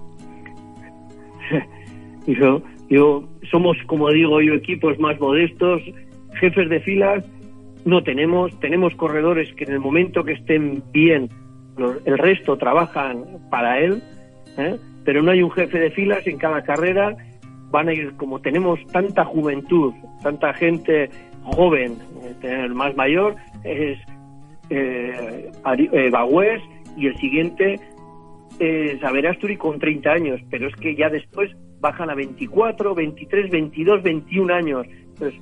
yo, 2.27 2.61
yo 2.89 3.23
somos, 3.51 3.77
como 3.85 4.09
digo 4.09 4.41
yo, 4.41 4.53
equipos 4.53 4.97
más 4.99 5.19
modestos, 5.19 5.81
jefes 6.39 6.69
de 6.69 6.79
filas 6.79 7.25
no 7.85 8.03
tenemos, 8.03 8.57
tenemos 8.59 8.93
corredores 8.95 9.53
que 9.53 9.63
en 9.63 9.71
el 9.71 9.79
momento 9.79 10.23
que 10.23 10.33
estén 10.33 10.83
bien, 10.91 11.29
el 12.05 12.17
resto 12.17 12.57
trabajan 12.57 13.23
para 13.49 13.79
él, 13.79 14.03
¿eh? 14.57 14.75
Pero 15.07 15.23
no 15.23 15.31
hay 15.31 15.41
un 15.41 15.51
jefe 15.51 15.79
de 15.79 15.89
filas 15.91 16.27
en 16.27 16.37
cada 16.37 16.61
carrera, 16.63 17.15
van 17.71 17.87
a 17.87 17.93
ir, 17.93 18.13
como 18.17 18.41
tenemos 18.41 18.77
tanta 18.87 19.23
juventud, 19.23 19.93
tanta 20.21 20.53
gente 20.53 21.09
joven, 21.43 21.97
este, 22.29 22.65
el 22.65 22.75
más 22.75 22.93
mayor 22.97 23.37
es 23.63 23.97
eh, 24.69 25.49
eh 25.63 26.11
y 26.97 27.07
el 27.07 27.17
siguiente 27.19 27.79
es 28.59 29.01
Averasturi 29.01 29.55
con 29.55 29.79
30 29.79 30.11
años, 30.11 30.41
pero 30.49 30.67
es 30.67 30.75
que 30.75 30.93
ya 30.93 31.07
después 31.07 31.55
bajan 31.79 32.09
a 32.09 32.13
24, 32.13 32.93
23, 32.93 33.49
22, 33.49 34.03
21 34.03 34.53
años. 34.53 34.87
Entonces, 34.89 35.39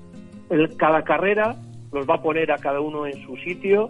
cada 0.78 1.04
carrera 1.04 1.56
los 1.92 2.08
va 2.08 2.16
a 2.16 2.22
poner 2.22 2.52
a 2.52 2.60
cada 2.60 2.82
uno 2.82 3.08
en 3.08 3.20
su 3.26 3.36
sitio 3.38 3.90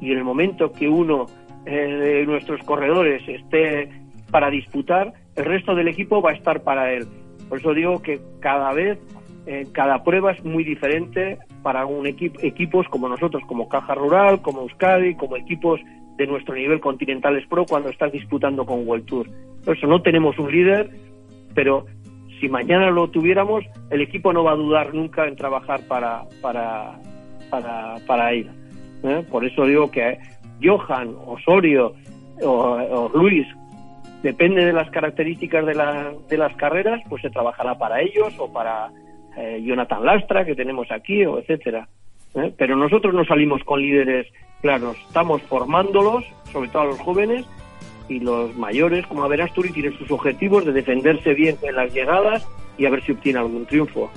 y 0.00 0.12
en 0.12 0.18
el 0.18 0.24
momento 0.24 0.70
que 0.70 0.88
uno 0.88 1.26
eh, 1.64 1.72
de 1.72 2.26
nuestros 2.26 2.62
corredores 2.62 3.28
esté 3.28 4.05
para 4.30 4.50
disputar, 4.50 5.12
el 5.36 5.44
resto 5.44 5.74
del 5.74 5.88
equipo 5.88 6.20
va 6.20 6.30
a 6.30 6.34
estar 6.34 6.62
para 6.62 6.92
él. 6.92 7.06
Por 7.48 7.58
eso 7.58 7.74
digo 7.74 8.02
que 8.02 8.20
cada 8.40 8.72
vez, 8.72 8.98
eh, 9.46 9.66
cada 9.72 10.02
prueba 10.02 10.32
es 10.32 10.44
muy 10.44 10.64
diferente 10.64 11.38
para 11.62 11.86
un 11.86 12.06
equipo, 12.06 12.38
equipos 12.42 12.86
como 12.88 13.08
nosotros, 13.08 13.42
como 13.46 13.68
Caja 13.68 13.94
Rural, 13.94 14.42
como 14.42 14.62
Euskadi, 14.62 15.14
como 15.14 15.36
equipos 15.36 15.80
de 16.16 16.26
nuestro 16.26 16.54
nivel 16.54 16.80
Continentales 16.80 17.46
Pro 17.46 17.66
cuando 17.66 17.90
estás 17.90 18.12
disputando 18.12 18.64
con 18.64 18.86
World 18.86 19.04
Tour. 19.06 19.26
Por 19.64 19.76
eso 19.76 19.86
no 19.86 20.02
tenemos 20.02 20.38
un 20.38 20.50
líder, 20.50 20.90
pero 21.54 21.86
si 22.40 22.48
mañana 22.48 22.90
lo 22.90 23.08
tuviéramos, 23.08 23.64
el 23.90 24.00
equipo 24.00 24.32
no 24.32 24.44
va 24.44 24.52
a 24.52 24.56
dudar 24.56 24.94
nunca 24.94 25.26
en 25.26 25.36
trabajar 25.36 25.80
para, 25.88 26.24
para, 26.40 26.98
para, 27.50 27.96
para 28.06 28.34
ir. 28.34 28.50
¿eh? 29.04 29.24
Por 29.30 29.44
eso 29.44 29.64
digo 29.64 29.90
que 29.90 30.18
Johan, 30.62 31.14
Osorio 31.26 31.94
o, 32.42 33.10
Luis, 33.14 33.46
depende 34.26 34.64
de 34.64 34.72
las 34.72 34.90
características 34.90 35.64
de, 35.64 35.74
la, 35.74 36.12
de 36.28 36.36
las 36.36 36.52
carreras, 36.56 37.00
pues 37.08 37.22
se 37.22 37.30
trabajará 37.30 37.78
para 37.78 38.02
ellos 38.02 38.34
o 38.38 38.52
para 38.52 38.90
eh, 39.36 39.62
Jonathan 39.64 40.04
Lastra, 40.04 40.44
que 40.44 40.56
tenemos 40.56 40.90
aquí, 40.90 41.24
o 41.24 41.38
etcétera. 41.38 41.88
¿eh? 42.34 42.52
Pero 42.58 42.74
nosotros 42.74 43.14
no 43.14 43.24
salimos 43.24 43.62
con 43.62 43.80
líderes 43.80 44.26
claros, 44.62 44.96
estamos 45.06 45.42
formándolos, 45.42 46.24
sobre 46.50 46.68
todo 46.70 46.82
a 46.82 46.86
los 46.86 46.98
jóvenes, 46.98 47.46
y 48.08 48.18
los 48.18 48.56
mayores, 48.56 49.06
como 49.06 49.22
Averasturi, 49.22 49.70
tienen 49.70 49.96
sus 49.96 50.10
objetivos 50.10 50.64
de 50.64 50.72
defenderse 50.72 51.32
bien 51.34 51.56
en 51.62 51.76
las 51.76 51.94
llegadas 51.94 52.44
y 52.76 52.86
a 52.86 52.90
ver 52.90 53.04
si 53.04 53.12
obtiene 53.12 53.38
algún 53.38 53.64
triunfo. 53.64 54.10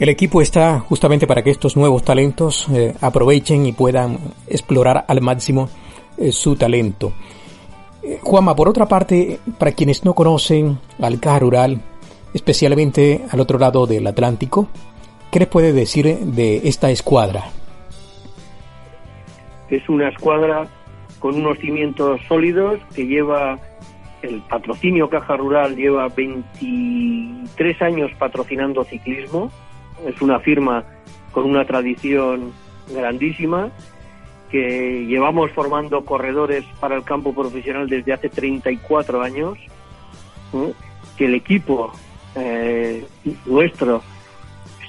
El 0.00 0.08
equipo 0.08 0.42
está 0.42 0.80
justamente 0.80 1.28
para 1.28 1.42
que 1.42 1.50
estos 1.50 1.76
nuevos 1.76 2.02
talentos 2.02 2.68
eh, 2.70 2.94
aprovechen 3.00 3.64
y 3.66 3.72
puedan 3.72 4.18
explorar 4.48 5.04
al 5.06 5.20
máximo 5.20 5.68
su 6.32 6.54
talento. 6.56 7.12
Juanma, 8.22 8.56
por 8.56 8.68
otra 8.68 8.86
parte, 8.86 9.38
para 9.58 9.72
quienes 9.72 10.04
no 10.04 10.14
conocen 10.14 10.78
al 11.00 11.20
Caja 11.20 11.38
Rural, 11.40 11.80
especialmente 12.32 13.24
al 13.30 13.40
otro 13.40 13.58
lado 13.58 13.86
del 13.86 14.06
Atlántico, 14.06 14.68
¿qué 15.30 15.40
les 15.40 15.48
puede 15.48 15.72
decir 15.72 16.18
de 16.18 16.68
esta 16.68 16.90
escuadra? 16.90 17.44
Es 19.68 19.88
una 19.88 20.08
escuadra 20.08 20.66
con 21.18 21.34
unos 21.34 21.58
cimientos 21.58 22.20
sólidos 22.26 22.80
que 22.94 23.06
lleva 23.06 23.58
el 24.22 24.42
patrocinio 24.42 25.08
Caja 25.08 25.36
Rural 25.36 25.76
lleva 25.76 26.08
23 26.08 27.82
años 27.82 28.10
patrocinando 28.18 28.84
ciclismo. 28.84 29.50
Es 30.06 30.20
una 30.20 30.40
firma 30.40 30.84
con 31.32 31.44
una 31.44 31.64
tradición 31.64 32.52
grandísima 32.92 33.70
que 34.50 35.06
llevamos 35.06 35.50
formando 35.52 36.04
corredores 36.04 36.64
para 36.80 36.96
el 36.96 37.04
campo 37.04 37.32
profesional 37.32 37.88
desde 37.88 38.12
hace 38.12 38.28
34 38.28 39.22
años. 39.22 39.58
Que 41.16 41.26
el 41.26 41.34
equipo 41.34 41.92
eh, 42.34 43.06
nuestro 43.46 44.02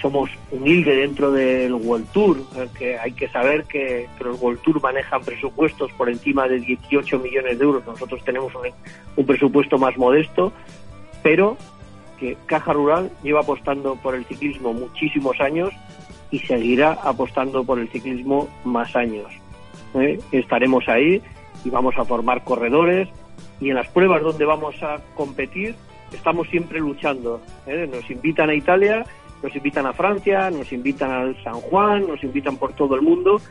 somos 0.02 0.30
humildes 0.50 0.98
dentro 0.98 1.32
del 1.32 1.74
World 1.74 2.08
Tour, 2.12 2.38
eh, 2.56 2.68
que 2.78 2.98
hay 2.98 3.12
que 3.12 3.30
saber 3.30 3.66
que, 3.66 4.08
los 4.20 4.42
World 4.42 4.60
Tour 4.62 4.82
manejan 4.82 5.22
presupuestos 5.22 5.92
por 5.94 6.10
encima 6.10 6.48
de 6.48 6.60
18 6.60 7.20
millones 7.20 7.60
de 7.60 7.64
euros. 7.64 7.86
Nosotros 7.86 8.24
tenemos 8.26 8.52
un, 9.16 9.26
presupuesto 9.26 9.78
más 9.78 9.96
modesto, 9.98 10.52
pero 11.22 11.58
que 12.20 12.36
Caja 12.48 12.74
Rural 12.74 13.12
lleva 13.24 13.42
apostando 13.42 13.96
por 13.96 14.16
el 14.16 14.26
ciclismo 14.26 14.74
muchísimos 14.74 15.40
años 15.40 15.72
y 16.32 16.40
seguirá 16.40 16.94
apostando 17.04 17.64
por 17.64 17.80
el 17.80 17.90
ciclismo 17.90 18.50
más 18.64 18.96
años. 18.96 19.41
¿Eh? 19.96 20.20
Estaremos 20.32 20.88
ahí 20.88 21.22
y 21.64 21.70
vamos 21.70 21.96
a 21.98 22.06
formar 22.06 22.44
corredores 22.44 23.10
y 23.60 23.70
en 23.70 23.76
las 23.76 23.88
pruebas 23.90 24.22
donde 24.22 24.46
vamos 24.46 24.82
a 24.84 24.98
competir 25.16 25.76
estamos 26.12 26.48
siempre 26.50 26.80
luchando. 26.80 27.42
¿eh? 27.68 27.88
Nos 27.92 28.10
invitan 28.10 28.50
a 28.50 28.56
Italia 28.56 29.06
nos 29.42 29.56
invitan 29.56 29.86
a 29.86 29.94
Francia, 29.94 30.50
nos 30.52 30.72
invitan 30.72 31.12
al 31.12 31.44
San 31.44 31.56
Juan, 31.56 32.08
nos 32.08 32.24
invitan 32.24 32.58
por 32.58 32.74
todo 32.74 32.96
el 32.96 33.02
mundo 33.02 33.42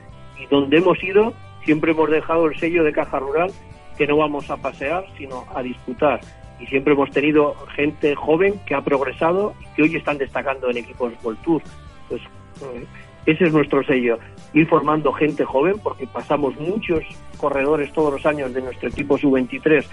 y 0.40 0.46
donde 0.46 0.78
hemos 0.78 1.02
ido 1.02 1.32
siempre 1.64 1.92
hemos 1.92 2.10
dejado 2.10 2.46
el 2.46 2.58
sello 2.58 2.84
de 2.84 2.92
Caja 2.92 3.18
Rural 3.18 3.50
que 3.98 4.06
no 4.06 4.16
vamos 4.16 4.48
a 4.50 4.56
pasear, 4.56 5.04
sino 5.18 5.44
a 5.54 5.62
disputar. 5.62 6.20
Y 6.58 6.66
siempre 6.66 6.94
hemos 6.94 7.10
tenido 7.10 7.54
gente 7.74 8.14
joven 8.14 8.54
que 8.66 8.74
ha 8.74 8.82
progresado 8.82 9.54
y 9.60 9.74
que 9.74 9.82
hoy 9.82 9.96
están 9.96 10.18
destacando 10.18 10.70
en 10.70 10.78
equipos 10.78 11.12
World. 11.22 11.62
Pues 12.08 12.22
eh, 12.22 12.86
ese 13.30 13.44
es 13.44 13.52
nuestro 13.52 13.82
sello, 13.84 14.18
ir 14.52 14.66
formando 14.66 15.12
gente 15.12 15.44
joven, 15.44 15.76
porque 15.82 16.06
pasamos 16.06 16.58
muchos 16.58 17.02
corredores 17.36 17.92
todos 17.92 18.12
los 18.12 18.26
años 18.26 18.52
de 18.52 18.62
nuestro 18.62 18.88
equipo 18.88 19.18
sub-23 19.18 19.84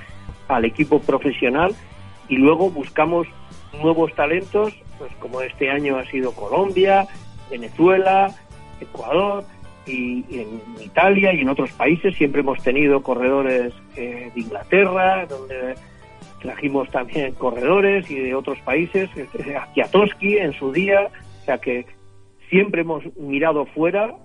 al 0.47 0.65
equipo 0.65 1.00
profesional 1.00 1.76
y 2.30 2.38
luego 2.38 2.69
buscamos 2.69 3.28
nuevos 3.82 4.13
talentos 4.15 4.73
pues 4.97 5.12
como 5.19 5.41
este 5.41 5.69
año 5.69 5.97
ha 5.97 6.06
sido 6.06 6.32
Colombia, 6.32 7.08
Venezuela, 7.50 8.34
Ecuador 8.80 9.43
y, 9.86 10.26
en 10.32 10.62
Italia 10.84 11.34
y 11.34 11.41
en 11.41 11.50
otros 11.50 11.71
países. 11.71 12.15
Siempre 12.15 12.41
hemos 12.41 12.62
tenido 12.63 13.02
corredores 13.02 13.73
eh, 13.95 14.32
de 14.34 14.41
Inglaterra, 14.41 15.26
donde 15.28 15.76
trajimos 16.41 16.89
también 16.89 17.34
corredores 17.34 18.10
y 18.10 18.15
de 18.19 18.36
otros 18.36 18.60
países, 18.60 19.10
Akiatoski 19.60 20.38
en 20.38 20.54
su 20.54 20.71
día, 20.71 21.10
o 21.41 21.45
sea 21.45 21.58
que 21.58 21.86
siempre 22.49 22.81
hemos 22.81 23.03
mirado 23.17 23.65
fuera, 23.67 24.15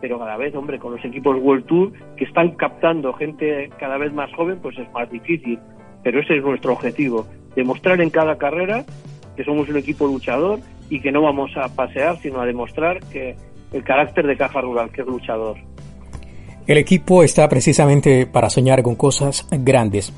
pero 0.00 0.18
cada 0.18 0.36
vez, 0.36 0.54
hombre, 0.54 0.78
con 0.78 0.92
los 0.92 1.04
equipos 1.04 1.36
World 1.40 1.66
Tour 1.66 1.92
que 2.16 2.24
están 2.24 2.52
captando 2.52 3.12
gente 3.12 3.70
cada 3.78 3.98
vez 3.98 4.12
más 4.12 4.32
joven, 4.34 4.58
pues 4.60 4.78
es 4.78 4.90
más 4.92 5.10
difícil, 5.10 5.58
pero 6.02 6.20
ese 6.20 6.36
es 6.36 6.44
nuestro 6.44 6.72
objetivo, 6.72 7.26
demostrar 7.56 8.00
en 8.00 8.10
cada 8.10 8.38
carrera 8.38 8.84
que 9.36 9.44
somos 9.44 9.68
un 9.68 9.76
equipo 9.76 10.06
luchador 10.06 10.60
y 10.90 11.00
que 11.00 11.12
no 11.12 11.22
vamos 11.22 11.50
a 11.56 11.68
pasear, 11.74 12.16
sino 12.18 12.40
a 12.40 12.46
demostrar 12.46 13.00
que 13.12 13.36
el 13.72 13.84
carácter 13.84 14.26
de 14.26 14.36
Caja 14.36 14.60
Rural, 14.60 14.90
que 14.90 15.02
es 15.02 15.06
luchador. 15.06 15.56
El 16.66 16.78
equipo 16.78 17.22
está 17.22 17.48
precisamente 17.48 18.26
para 18.26 18.50
soñar 18.50 18.82
con 18.82 18.94
cosas 18.94 19.48
grandes. 19.50 20.12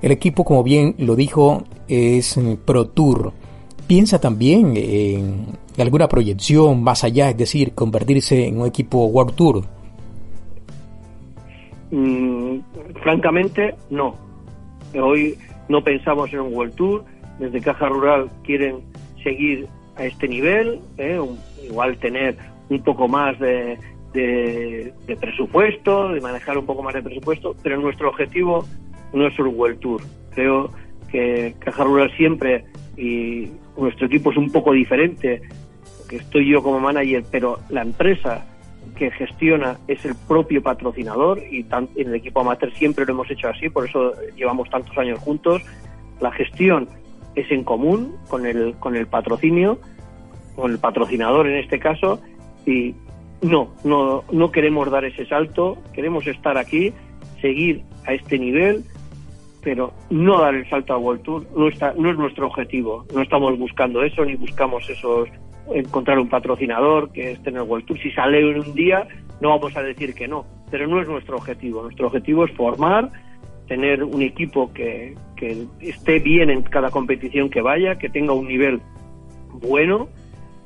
El 0.00 0.10
equipo, 0.10 0.44
como 0.44 0.62
bien 0.62 0.94
lo 0.98 1.14
dijo, 1.14 1.64
es 1.86 2.38
Pro 2.64 2.88
Tour. 2.88 3.32
¿Piensa 3.86 4.20
también 4.20 4.72
en 4.76 5.46
alguna 5.78 6.08
proyección 6.08 6.82
más 6.82 7.04
allá, 7.04 7.30
es 7.30 7.36
decir, 7.36 7.74
convertirse 7.74 8.46
en 8.46 8.60
un 8.60 8.66
equipo 8.66 9.06
World 9.06 9.34
Tour? 9.34 9.64
Mm, 11.90 12.58
francamente, 13.02 13.74
no. 13.90 14.16
Hoy 15.00 15.36
no 15.68 15.82
pensamos 15.82 16.32
en 16.32 16.40
un 16.40 16.54
World 16.54 16.74
Tour, 16.74 17.04
desde 17.38 17.60
Caja 17.60 17.88
Rural 17.88 18.28
quieren 18.44 18.80
seguir 19.22 19.66
a 19.96 20.04
este 20.04 20.28
nivel, 20.28 20.80
¿eh? 20.98 21.20
igual 21.64 21.96
tener 21.98 22.36
un 22.68 22.82
poco 22.82 23.08
más 23.08 23.38
de, 23.38 23.78
presupuesto, 25.20 26.08
de 26.08 26.20
manejar 26.20 26.58
un 26.58 26.66
poco 26.66 26.82
más 26.82 26.94
de 26.94 27.02
presupuesto, 27.02 27.54
pero 27.62 27.80
nuestro 27.80 28.08
objetivo 28.08 28.64
no 29.12 29.26
es 29.26 29.38
el 29.38 29.46
World 29.46 29.80
Tour. 29.80 30.02
Creo 30.34 30.70
que 31.10 31.54
Caja 31.58 31.84
Rural 31.84 32.10
siempre, 32.16 32.64
y 32.96 33.50
nuestro 33.76 34.06
equipo 34.06 34.30
es 34.30 34.36
un 34.36 34.50
poco 34.50 34.72
diferente, 34.72 35.42
estoy 36.16 36.48
yo 36.48 36.62
como 36.62 36.80
manager, 36.80 37.24
pero 37.30 37.58
la 37.68 37.82
empresa 37.82 38.46
que 38.96 39.10
gestiona 39.10 39.78
es 39.88 40.04
el 40.04 40.14
propio 40.28 40.62
patrocinador 40.62 41.38
y 41.50 41.66
en 41.96 42.08
el 42.08 42.14
equipo 42.14 42.40
amateur 42.40 42.72
siempre 42.74 43.04
lo 43.06 43.12
hemos 43.12 43.30
hecho 43.30 43.48
así, 43.48 43.68
por 43.68 43.88
eso 43.88 44.12
llevamos 44.36 44.68
tantos 44.70 44.96
años 44.98 45.18
juntos. 45.20 45.62
La 46.20 46.30
gestión 46.32 46.88
es 47.34 47.50
en 47.50 47.64
común 47.64 48.16
con 48.28 48.46
el, 48.46 48.74
con 48.78 48.96
el 48.96 49.06
patrocinio, 49.06 49.78
con 50.54 50.70
el 50.70 50.78
patrocinador 50.78 51.48
en 51.48 51.56
este 51.56 51.78
caso, 51.78 52.20
y 52.66 52.94
no, 53.40 53.70
no, 53.84 54.24
no 54.30 54.52
queremos 54.52 54.90
dar 54.90 55.04
ese 55.04 55.26
salto, 55.26 55.78
queremos 55.92 56.26
estar 56.26 56.58
aquí, 56.58 56.92
seguir 57.40 57.82
a 58.06 58.12
este 58.12 58.38
nivel, 58.38 58.84
pero 59.62 59.92
no 60.10 60.40
dar 60.40 60.54
el 60.54 60.68
salto 60.68 60.92
a 60.92 60.98
World 60.98 61.22
Tour 61.22 61.46
no, 61.56 61.68
está, 61.68 61.94
no 61.96 62.10
es 62.10 62.18
nuestro 62.18 62.46
objetivo, 62.46 63.06
no 63.14 63.22
estamos 63.22 63.58
buscando 63.58 64.02
eso, 64.02 64.24
ni 64.24 64.34
buscamos 64.34 64.88
esos 64.90 65.28
encontrar 65.74 66.18
un 66.18 66.28
patrocinador 66.28 67.12
que 67.12 67.32
esté 67.32 67.50
en 67.50 67.56
el 67.56 67.62
World 67.62 67.86
Tour. 67.86 67.98
Si 67.98 68.10
sale 68.10 68.40
en 68.40 68.60
un 68.60 68.74
día, 68.74 69.06
no 69.40 69.50
vamos 69.50 69.76
a 69.76 69.82
decir 69.82 70.14
que 70.14 70.28
no, 70.28 70.44
pero 70.70 70.86
no 70.86 71.00
es 71.00 71.08
nuestro 71.08 71.36
objetivo. 71.36 71.82
Nuestro 71.82 72.06
objetivo 72.06 72.44
es 72.44 72.52
formar, 72.52 73.10
tener 73.68 74.04
un 74.04 74.22
equipo 74.22 74.72
que, 74.72 75.14
que 75.36 75.66
esté 75.80 76.18
bien 76.18 76.50
en 76.50 76.62
cada 76.62 76.90
competición 76.90 77.50
que 77.50 77.60
vaya, 77.60 77.96
que 77.96 78.08
tenga 78.08 78.32
un 78.32 78.48
nivel 78.48 78.80
bueno, 79.60 80.08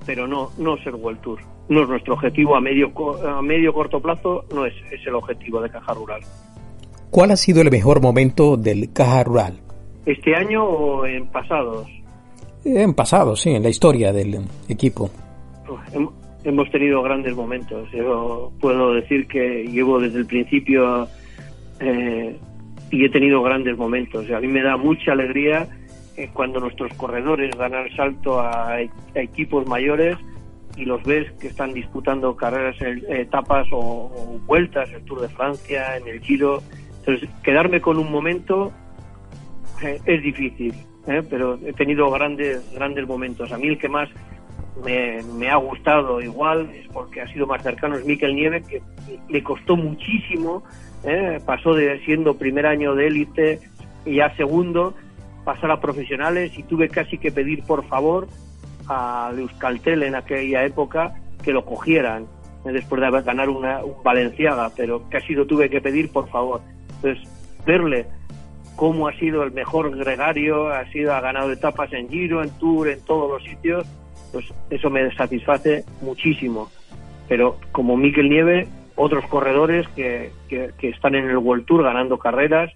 pero 0.04 0.26
no, 0.26 0.50
no 0.58 0.76
ser 0.78 0.94
World 0.94 1.20
Tour. 1.20 1.40
No 1.68 1.82
es 1.82 1.88
nuestro 1.88 2.14
objetivo 2.14 2.56
a 2.56 2.60
medio, 2.60 2.92
a 3.26 3.42
medio 3.42 3.72
corto 3.72 4.00
plazo, 4.00 4.44
no 4.54 4.66
es, 4.66 4.74
es 4.92 5.04
el 5.06 5.14
objetivo 5.14 5.60
de 5.60 5.70
Caja 5.70 5.94
Rural. 5.94 6.20
¿Cuál 7.10 7.30
ha 7.30 7.36
sido 7.36 7.62
el 7.62 7.70
mejor 7.70 8.00
momento 8.00 8.56
del 8.56 8.92
Caja 8.92 9.24
Rural? 9.24 9.60
¿Este 10.04 10.36
año 10.36 10.64
o 10.64 11.06
en 11.06 11.26
pasados? 11.26 11.88
En 12.68 12.94
pasados, 12.94 13.42
sí, 13.42 13.50
en 13.50 13.62
la 13.62 13.68
historia 13.68 14.12
del 14.12 14.40
equipo. 14.68 15.08
Hemos 16.42 16.68
tenido 16.72 17.00
grandes 17.00 17.34
momentos. 17.36 17.88
Yo 17.92 18.50
puedo 18.60 18.92
decir 18.94 19.28
que 19.28 19.64
llevo 19.68 20.00
desde 20.00 20.18
el 20.18 20.26
principio 20.26 21.06
eh, 21.78 22.36
y 22.90 23.04
he 23.04 23.08
tenido 23.08 23.40
grandes 23.42 23.76
momentos. 23.76 24.28
A 24.32 24.40
mí 24.40 24.48
me 24.48 24.62
da 24.62 24.76
mucha 24.76 25.12
alegría 25.12 25.68
eh, 26.16 26.28
cuando 26.32 26.58
nuestros 26.58 26.92
corredores 26.94 27.56
dan 27.56 27.72
el 27.74 27.94
salto 27.94 28.40
a, 28.40 28.80
equipos 29.14 29.64
mayores 29.68 30.16
y 30.76 30.86
los 30.86 31.00
ves 31.04 31.30
que 31.40 31.46
están 31.46 31.72
disputando 31.72 32.34
carreras 32.34 32.80
en 32.82 33.00
etapas 33.08 33.68
o, 33.70 34.40
vueltas, 34.44 34.90
el 34.92 35.04
Tour 35.04 35.20
de 35.20 35.28
Francia, 35.28 35.96
en 35.98 36.08
el 36.08 36.20
Giro. 36.20 36.62
Entonces, 36.98 37.28
quedarme 37.44 37.80
con 37.80 37.96
un 37.96 38.10
momento 38.10 38.72
eh, 39.84 40.00
es 40.04 40.20
difícil. 40.20 40.74
¿Eh? 41.06 41.22
pero 41.28 41.58
he 41.64 41.72
tenido 41.72 42.10
grandes, 42.10 42.72
grandes 42.74 43.06
momentos. 43.06 43.52
A 43.52 43.58
mí 43.58 43.68
el 43.68 43.78
que 43.78 43.88
más 43.88 44.08
me, 44.84 45.48
ha 45.48 45.56
gustado 45.56 46.20
igual 46.20 46.70
es 46.74 46.86
porque 46.88 47.20
ha 47.20 47.28
sido 47.28 47.46
más 47.46 47.62
cercano 47.62 47.96
es 47.96 48.04
Miquel 48.04 48.34
Nieve, 48.34 48.62
que 48.62 48.82
le 49.28 49.42
costó 49.42 49.76
muchísimo, 49.76 50.62
¿eh? 51.04 51.40
pasó 51.44 51.74
de 51.74 51.98
siendo 52.04 52.36
primer 52.36 52.66
año 52.66 52.94
de 52.94 53.06
élite 53.06 53.60
y 54.04 54.16
ya 54.16 54.34
segundo, 54.36 54.94
pasar 55.44 55.70
a 55.70 55.80
profesionales 55.80 56.52
y 56.58 56.62
tuve 56.62 56.88
casi 56.88 57.18
que 57.18 57.30
pedir 57.30 57.62
por 57.64 57.86
favor 57.86 58.28
a 58.88 59.32
Euskaltel 59.36 60.02
en 60.02 60.14
aquella 60.14 60.64
época 60.64 61.14
que 61.42 61.52
lo 61.52 61.64
cogieran 61.64 62.26
¿eh? 62.64 62.72
después 62.72 63.00
de 63.00 63.22
ganar 63.22 63.48
una, 63.48 63.84
un 63.84 64.02
Valenciaga, 64.02 64.70
pero 64.76 65.08
casi 65.08 65.34
lo 65.34 65.46
tuve 65.46 65.70
que 65.70 65.80
pedir 65.80 66.10
por 66.10 66.28
favor. 66.28 66.60
Entonces, 66.96 67.28
verle 67.64 68.06
cómo 68.76 69.08
ha 69.08 69.12
sido 69.14 69.42
el 69.42 69.52
mejor 69.52 69.96
gregario, 69.96 70.68
ha 70.68 70.84
sido 70.92 71.14
ha 71.14 71.20
ganado 71.20 71.50
etapas 71.50 71.92
en 71.92 72.08
Giro, 72.08 72.42
en 72.42 72.50
Tour, 72.58 72.88
en 72.88 73.00
todos 73.04 73.30
los 73.30 73.42
sitios, 73.42 73.86
pues 74.32 74.44
eso 74.70 74.90
me 74.90 75.12
satisface 75.14 75.84
muchísimo. 76.02 76.70
Pero 77.28 77.58
como 77.72 77.96
Miquel 77.96 78.28
Nieve, 78.28 78.68
otros 78.94 79.24
corredores 79.26 79.88
que, 79.88 80.30
que, 80.48 80.88
están 80.88 81.14
en 81.14 81.28
el 81.28 81.38
World 81.38 81.64
Tour 81.64 81.82
ganando 81.82 82.18
carreras, 82.18 82.72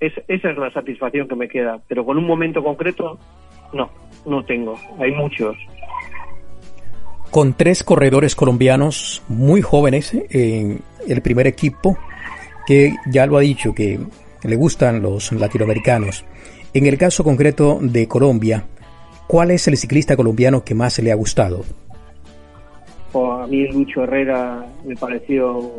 esa 0.00 0.20
es 0.28 0.58
la 0.58 0.70
satisfacción 0.72 1.28
que 1.28 1.36
me 1.36 1.48
queda. 1.48 1.80
Pero 1.88 2.04
con 2.04 2.18
un 2.18 2.26
momento 2.26 2.62
concreto, 2.62 3.18
no, 3.72 3.90
no 4.26 4.44
tengo. 4.44 4.78
Hay 4.98 5.12
muchos. 5.12 5.56
Con 7.30 7.54
tres 7.54 7.82
corredores 7.82 8.34
colombianos 8.34 9.22
muy 9.28 9.62
jóvenes 9.62 10.14
en 10.30 10.82
el 11.08 11.22
primer 11.22 11.46
equipo, 11.46 11.96
que 12.66 12.94
ya 13.06 13.26
lo 13.26 13.38
ha 13.38 13.40
dicho, 13.40 13.74
que 13.74 13.98
le 14.42 14.56
gustan 14.56 15.02
los 15.02 15.32
latinoamericanos. 15.32 16.24
En 16.74 16.86
el 16.86 16.98
caso 16.98 17.24
concreto 17.24 17.78
de 17.80 18.06
Colombia, 18.06 18.64
¿cuál 19.26 19.50
es 19.50 19.66
el 19.68 19.76
ciclista 19.76 20.16
colombiano 20.16 20.64
que 20.64 20.74
más 20.74 20.98
le 20.98 21.12
ha 21.12 21.14
gustado? 21.14 21.64
a 23.14 23.46
mí 23.46 23.66
Lucho 23.68 24.02
Herrera 24.02 24.66
me 24.84 24.94
pareció 24.94 25.70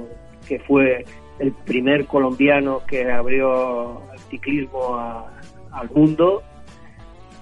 que 0.47 0.57
fue 0.59 1.05
el 1.37 1.51
primer 1.51 2.07
colombiano 2.07 2.81
que 2.87 3.11
abrió 3.11 4.01
el 4.11 4.19
ciclismo 4.31 4.97
al 5.71 5.89
mundo, 5.93 6.41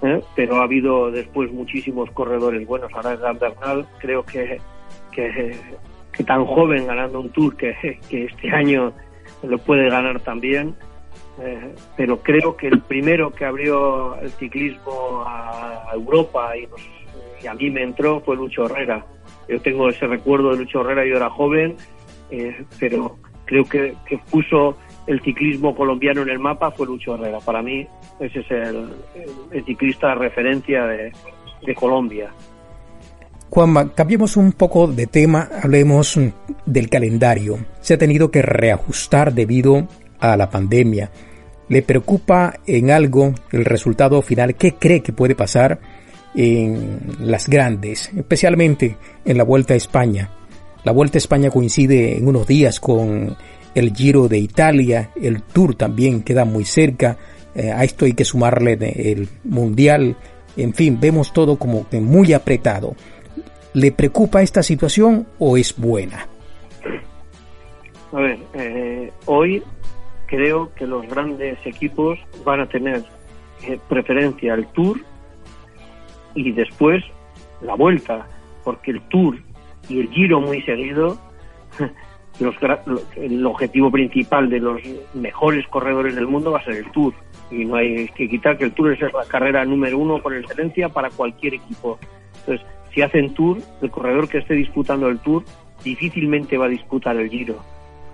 ¿eh? 0.02 0.20
pero 0.34 0.56
ha 0.56 0.64
habido 0.64 1.10
después 1.10 1.50
muchísimos 1.50 2.10
corredores 2.10 2.66
buenos. 2.66 2.92
Ahora 2.92 3.16
Dan 3.16 3.38
Bernal 3.38 3.86
creo 3.98 4.22
que, 4.22 4.60
que, 5.12 5.56
tan 6.26 6.44
joven 6.44 6.86
ganando 6.86 7.20
un 7.20 7.30
tour 7.30 7.56
que 7.56 7.98
este 8.10 8.50
año 8.50 8.92
lo 9.42 9.56
puede 9.58 9.88
ganar 9.88 10.20
también 10.20 10.74
eh, 11.42 11.74
pero 11.96 12.20
creo 12.22 12.56
que 12.56 12.68
el 12.68 12.80
primero 12.80 13.30
que 13.30 13.44
abrió 13.44 14.16
el 14.20 14.30
ciclismo 14.30 15.22
a 15.26 15.90
Europa 15.92 16.52
y, 16.56 16.66
a 17.46 17.54
mí 17.54 17.70
me 17.70 17.82
entró 17.82 18.20
fue 18.20 18.36
Lucho 18.36 18.66
Herrera. 18.66 19.04
Yo 19.48 19.60
tengo 19.60 19.88
ese 19.88 20.06
recuerdo 20.06 20.50
de 20.50 20.58
Lucho 20.58 20.80
Herrera, 20.80 21.04
yo 21.06 21.16
era 21.16 21.30
joven, 21.30 21.76
eh, 22.30 22.64
pero 22.80 23.18
creo 23.44 23.64
que, 23.64 23.94
que, 24.06 24.18
puso 24.30 24.76
el 25.06 25.20
ciclismo 25.20 25.76
colombiano 25.76 26.22
en 26.22 26.30
el 26.30 26.38
mapa 26.38 26.70
fue 26.70 26.86
Lucho 26.86 27.14
Herrera. 27.14 27.38
Para 27.40 27.62
mí 27.62 27.86
ese 28.18 28.40
es 28.40 28.50
el, 28.50 28.88
el, 29.52 29.64
ciclista 29.64 30.08
de 30.08 30.14
referencia 30.16 30.86
de, 30.86 31.12
de 31.64 31.74
Colombia. 31.74 32.30
Juanma, 33.50 33.92
cambiemos 33.94 34.36
un 34.36 34.52
poco 34.52 34.88
de 34.88 35.06
tema, 35.06 35.48
hablemos 35.62 36.18
del 36.64 36.88
calendario. 36.88 37.58
Se 37.80 37.94
ha 37.94 37.98
tenido 37.98 38.30
que 38.30 38.42
reajustar 38.42 39.32
debido 39.32 39.86
a 40.20 40.36
la 40.36 40.50
pandemia. 40.50 41.10
¿Le 41.68 41.82
preocupa 41.82 42.60
en 42.66 42.90
algo 42.90 43.34
el 43.50 43.64
resultado 43.64 44.22
final? 44.22 44.54
¿Qué 44.54 44.74
cree 44.74 45.02
que 45.02 45.12
puede 45.12 45.34
pasar 45.34 45.80
en 46.34 47.00
las 47.20 47.48
grandes, 47.48 48.10
especialmente 48.16 48.96
en 49.24 49.36
la 49.36 49.44
Vuelta 49.44 49.74
a 49.74 49.76
España? 49.76 50.30
La 50.84 50.92
Vuelta 50.92 51.16
a 51.16 51.18
España 51.18 51.50
coincide 51.50 52.16
en 52.16 52.28
unos 52.28 52.46
días 52.46 52.78
con 52.78 53.36
el 53.74 53.94
Giro 53.94 54.28
de 54.28 54.38
Italia, 54.38 55.10
el 55.20 55.42
Tour 55.42 55.74
también 55.74 56.22
queda 56.22 56.44
muy 56.44 56.64
cerca, 56.64 57.16
eh, 57.54 57.72
a 57.72 57.84
esto 57.84 58.04
hay 58.04 58.14
que 58.14 58.24
sumarle 58.24 58.78
el 58.80 59.28
Mundial, 59.44 60.16
en 60.56 60.72
fin, 60.72 60.98
vemos 61.00 61.32
todo 61.32 61.58
como 61.58 61.86
muy 61.92 62.32
apretado. 62.32 62.94
¿Le 63.74 63.92
preocupa 63.92 64.42
esta 64.42 64.62
situación 64.62 65.26
o 65.38 65.56
es 65.56 65.76
buena? 65.76 66.26
A 68.12 68.20
ver, 68.20 68.38
eh, 68.54 69.10
hoy 69.26 69.62
creo 70.26 70.72
que 70.74 70.86
los 70.86 71.06
grandes 71.06 71.58
equipos 71.64 72.18
van 72.44 72.60
a 72.60 72.66
tener 72.66 73.04
eh, 73.62 73.78
preferencia 73.88 74.54
al 74.54 74.66
Tour 74.72 75.00
y 76.34 76.52
después 76.52 77.02
la 77.60 77.74
vuelta, 77.74 78.26
porque 78.64 78.90
el 78.90 79.00
Tour 79.08 79.38
y 79.88 80.00
el 80.00 80.10
Giro 80.10 80.40
muy 80.40 80.60
seguido, 80.62 81.18
los, 82.40 82.54
el 83.16 83.46
objetivo 83.46 83.90
principal 83.90 84.50
de 84.50 84.60
los 84.60 84.80
mejores 85.14 85.66
corredores 85.68 86.14
del 86.14 86.26
mundo 86.26 86.52
va 86.52 86.58
a 86.58 86.64
ser 86.64 86.74
el 86.74 86.90
Tour. 86.92 87.14
Y 87.50 87.64
no 87.64 87.76
hay 87.76 88.08
que 88.08 88.28
quitar 88.28 88.58
que 88.58 88.64
el 88.64 88.72
Tour 88.72 88.92
es 88.92 89.00
la 89.00 89.24
carrera 89.28 89.64
número 89.64 89.98
uno 89.98 90.20
por 90.20 90.36
excelencia 90.36 90.88
para 90.88 91.10
cualquier 91.10 91.54
equipo. 91.54 91.98
Entonces, 92.40 92.66
si 92.92 93.02
hacen 93.02 93.34
Tour, 93.34 93.58
el 93.80 93.90
corredor 93.90 94.28
que 94.28 94.38
esté 94.38 94.54
disputando 94.54 95.08
el 95.08 95.18
Tour 95.20 95.44
difícilmente 95.84 96.58
va 96.58 96.66
a 96.66 96.70
disputar 96.70 97.16
el 97.16 97.30
Giro. 97.30 97.56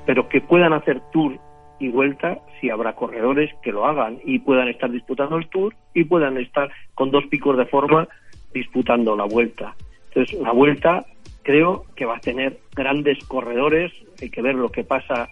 Pero 0.06 0.28
que 0.28 0.40
puedan 0.40 0.72
hacer 0.72 1.00
Tour 1.12 1.38
y 1.82 1.88
vuelta 1.88 2.38
si 2.60 2.70
habrá 2.70 2.94
corredores 2.94 3.50
que 3.60 3.72
lo 3.72 3.84
hagan 3.84 4.20
y 4.24 4.38
puedan 4.38 4.68
estar 4.68 4.90
disputando 4.90 5.36
el 5.36 5.48
Tour 5.48 5.74
y 5.94 6.04
puedan 6.04 6.38
estar 6.38 6.70
con 6.94 7.10
dos 7.10 7.26
picos 7.26 7.58
de 7.58 7.66
forma 7.66 8.06
disputando 8.54 9.16
la 9.16 9.24
vuelta. 9.24 9.74
Entonces, 10.08 10.38
la 10.40 10.52
vuelta 10.52 11.04
creo 11.42 11.84
que 11.96 12.04
va 12.04 12.18
a 12.18 12.20
tener 12.20 12.60
grandes 12.74 13.18
corredores, 13.24 13.92
hay 14.20 14.30
que 14.30 14.42
ver 14.42 14.54
lo 14.54 14.70
que 14.70 14.84
pasa 14.84 15.28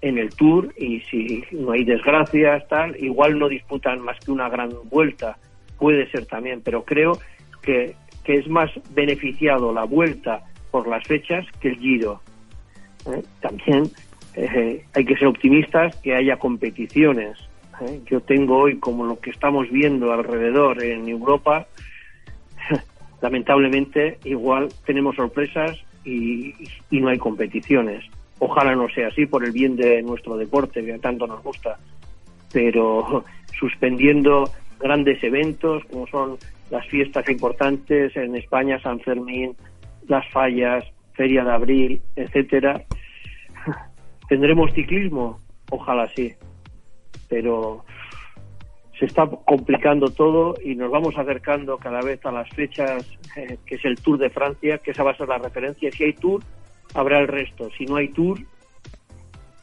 en 0.00 0.16
el 0.16 0.34
Tour 0.34 0.72
y 0.78 1.00
si 1.00 1.44
no 1.52 1.72
hay 1.72 1.84
desgracias, 1.84 2.66
tal, 2.68 2.96
igual 2.96 3.38
no 3.38 3.48
disputan 3.48 4.00
más 4.00 4.18
que 4.20 4.30
una 4.30 4.48
gran 4.48 4.70
vuelta, 4.84 5.36
puede 5.78 6.10
ser 6.10 6.24
también, 6.24 6.62
pero 6.64 6.82
creo 6.84 7.18
que, 7.60 7.94
que 8.24 8.36
es 8.36 8.48
más 8.48 8.70
beneficiado 8.94 9.74
la 9.74 9.84
vuelta 9.84 10.44
por 10.70 10.88
las 10.88 11.06
fechas 11.06 11.44
que 11.60 11.68
el 11.68 11.78
Giro. 11.78 12.22
¿eh? 13.06 13.22
También 13.42 13.90
eh, 14.42 14.84
hay 14.94 15.04
que 15.04 15.16
ser 15.16 15.26
optimistas 15.28 15.94
que 15.96 16.14
haya 16.14 16.38
competiciones. 16.38 17.36
¿eh? 17.82 18.00
Yo 18.06 18.20
tengo 18.20 18.58
hoy, 18.58 18.78
como 18.78 19.04
lo 19.04 19.20
que 19.20 19.28
estamos 19.28 19.70
viendo 19.70 20.12
alrededor 20.12 20.82
en 20.82 21.06
Europa, 21.08 21.66
lamentablemente 23.20 24.18
igual 24.24 24.70
tenemos 24.86 25.16
sorpresas 25.16 25.76
y, 26.06 26.54
y, 26.90 27.00
no 27.00 27.08
hay 27.10 27.18
competiciones. 27.18 28.02
Ojalá 28.38 28.74
no 28.74 28.88
sea 28.88 29.08
así 29.08 29.26
por 29.26 29.44
el 29.44 29.52
bien 29.52 29.76
de 29.76 30.00
nuestro 30.02 30.38
deporte 30.38 30.82
que 30.82 30.98
tanto 30.98 31.26
nos 31.26 31.42
gusta, 31.42 31.78
pero 32.50 33.26
suspendiendo 33.60 34.50
grandes 34.78 35.22
eventos 35.22 35.84
como 35.84 36.06
son 36.06 36.38
las 36.70 36.86
fiestas 36.86 37.28
importantes 37.28 38.16
en 38.16 38.36
España, 38.36 38.80
San 38.80 39.00
Fermín, 39.00 39.54
las 40.08 40.26
fallas, 40.30 40.82
Feria 41.12 41.44
de 41.44 41.52
Abril, 41.52 42.00
etcétera, 42.16 42.82
¿Tendremos 44.30 44.72
ciclismo? 44.74 45.40
Ojalá 45.72 46.08
sí. 46.14 46.32
Pero 47.28 47.84
se 48.96 49.06
está 49.06 49.26
complicando 49.26 50.08
todo 50.08 50.54
y 50.64 50.76
nos 50.76 50.88
vamos 50.88 51.18
acercando 51.18 51.76
cada 51.78 52.00
vez 52.00 52.24
a 52.24 52.30
las 52.30 52.48
fechas, 52.50 53.04
eh, 53.34 53.58
que 53.66 53.74
es 53.74 53.84
el 53.84 53.96
Tour 53.96 54.18
de 54.18 54.30
Francia, 54.30 54.78
que 54.78 54.92
esa 54.92 55.02
va 55.02 55.10
a 55.10 55.16
ser 55.16 55.26
la 55.26 55.38
referencia. 55.38 55.90
Si 55.90 56.04
hay 56.04 56.12
Tour, 56.12 56.44
habrá 56.94 57.18
el 57.18 57.26
resto. 57.26 57.70
Si 57.76 57.86
no 57.86 57.96
hay 57.96 58.06
Tour, 58.10 58.38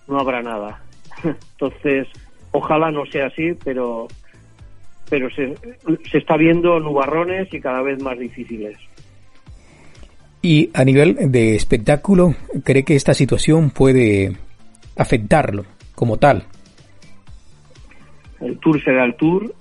no 0.06 0.20
habrá 0.20 0.42
nada. 0.42 0.84
Entonces, 1.24 2.10
ojalá 2.52 2.92
no 2.92 3.06
sea 3.06 3.28
así, 3.28 3.54
pero, 3.64 4.10
pero 5.10 5.30
se, 5.30 5.56
se 6.12 6.18
está 6.18 6.36
viendo 6.36 6.78
nubarrones 6.82 7.54
y 7.54 7.62
cada 7.62 7.82
vez 7.84 8.04
más 8.04 8.20
difíciles. 8.20 8.78
Y 10.42 10.72
a 10.74 10.84
nivel 10.84 11.32
de 11.32 11.56
espectáculo, 11.56 12.36
¿cree 12.66 12.84
que 12.84 12.98
esta 12.98 13.14
situación 13.14 13.70
puede 13.70 14.36
afectarlo 14.98 15.66
como 15.96 16.18
tal. 16.18 16.44
El 18.40 18.58
tour 18.60 18.84
será 18.84 19.06
el 19.06 19.16
tour. 19.16 19.54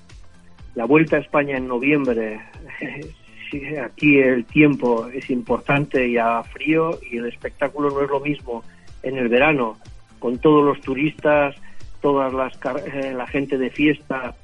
La 0.75 0.85
vuelta 0.85 1.17
a 1.17 1.21
España 1.21 1.57
en 1.57 1.67
noviembre, 1.67 2.39
aquí 3.83 4.19
el 4.19 4.45
tiempo 4.45 5.07
es 5.07 5.31
importante 5.31 6.07
y 6.07 6.19
a 6.19 6.43
frío 6.43 6.99
y 7.11 7.17
el 7.17 7.27
espectáculo 7.27 7.91
no 7.91 8.03
es 8.03 8.11
lo 8.11 8.21
mismo 8.21 8.63
en 9.03 9.17
el 9.17 9.29
verano, 9.29 9.79
con 10.19 10.39
todos 10.39 10.65
los 10.65 10.81
turistas, 10.81 11.55
toda 12.03 12.29
las, 12.31 12.59
eh, 12.93 13.15
la 13.17 13.27
gente 13.27 13.57
de 13.57 13.71
fiesta, 13.71 14.35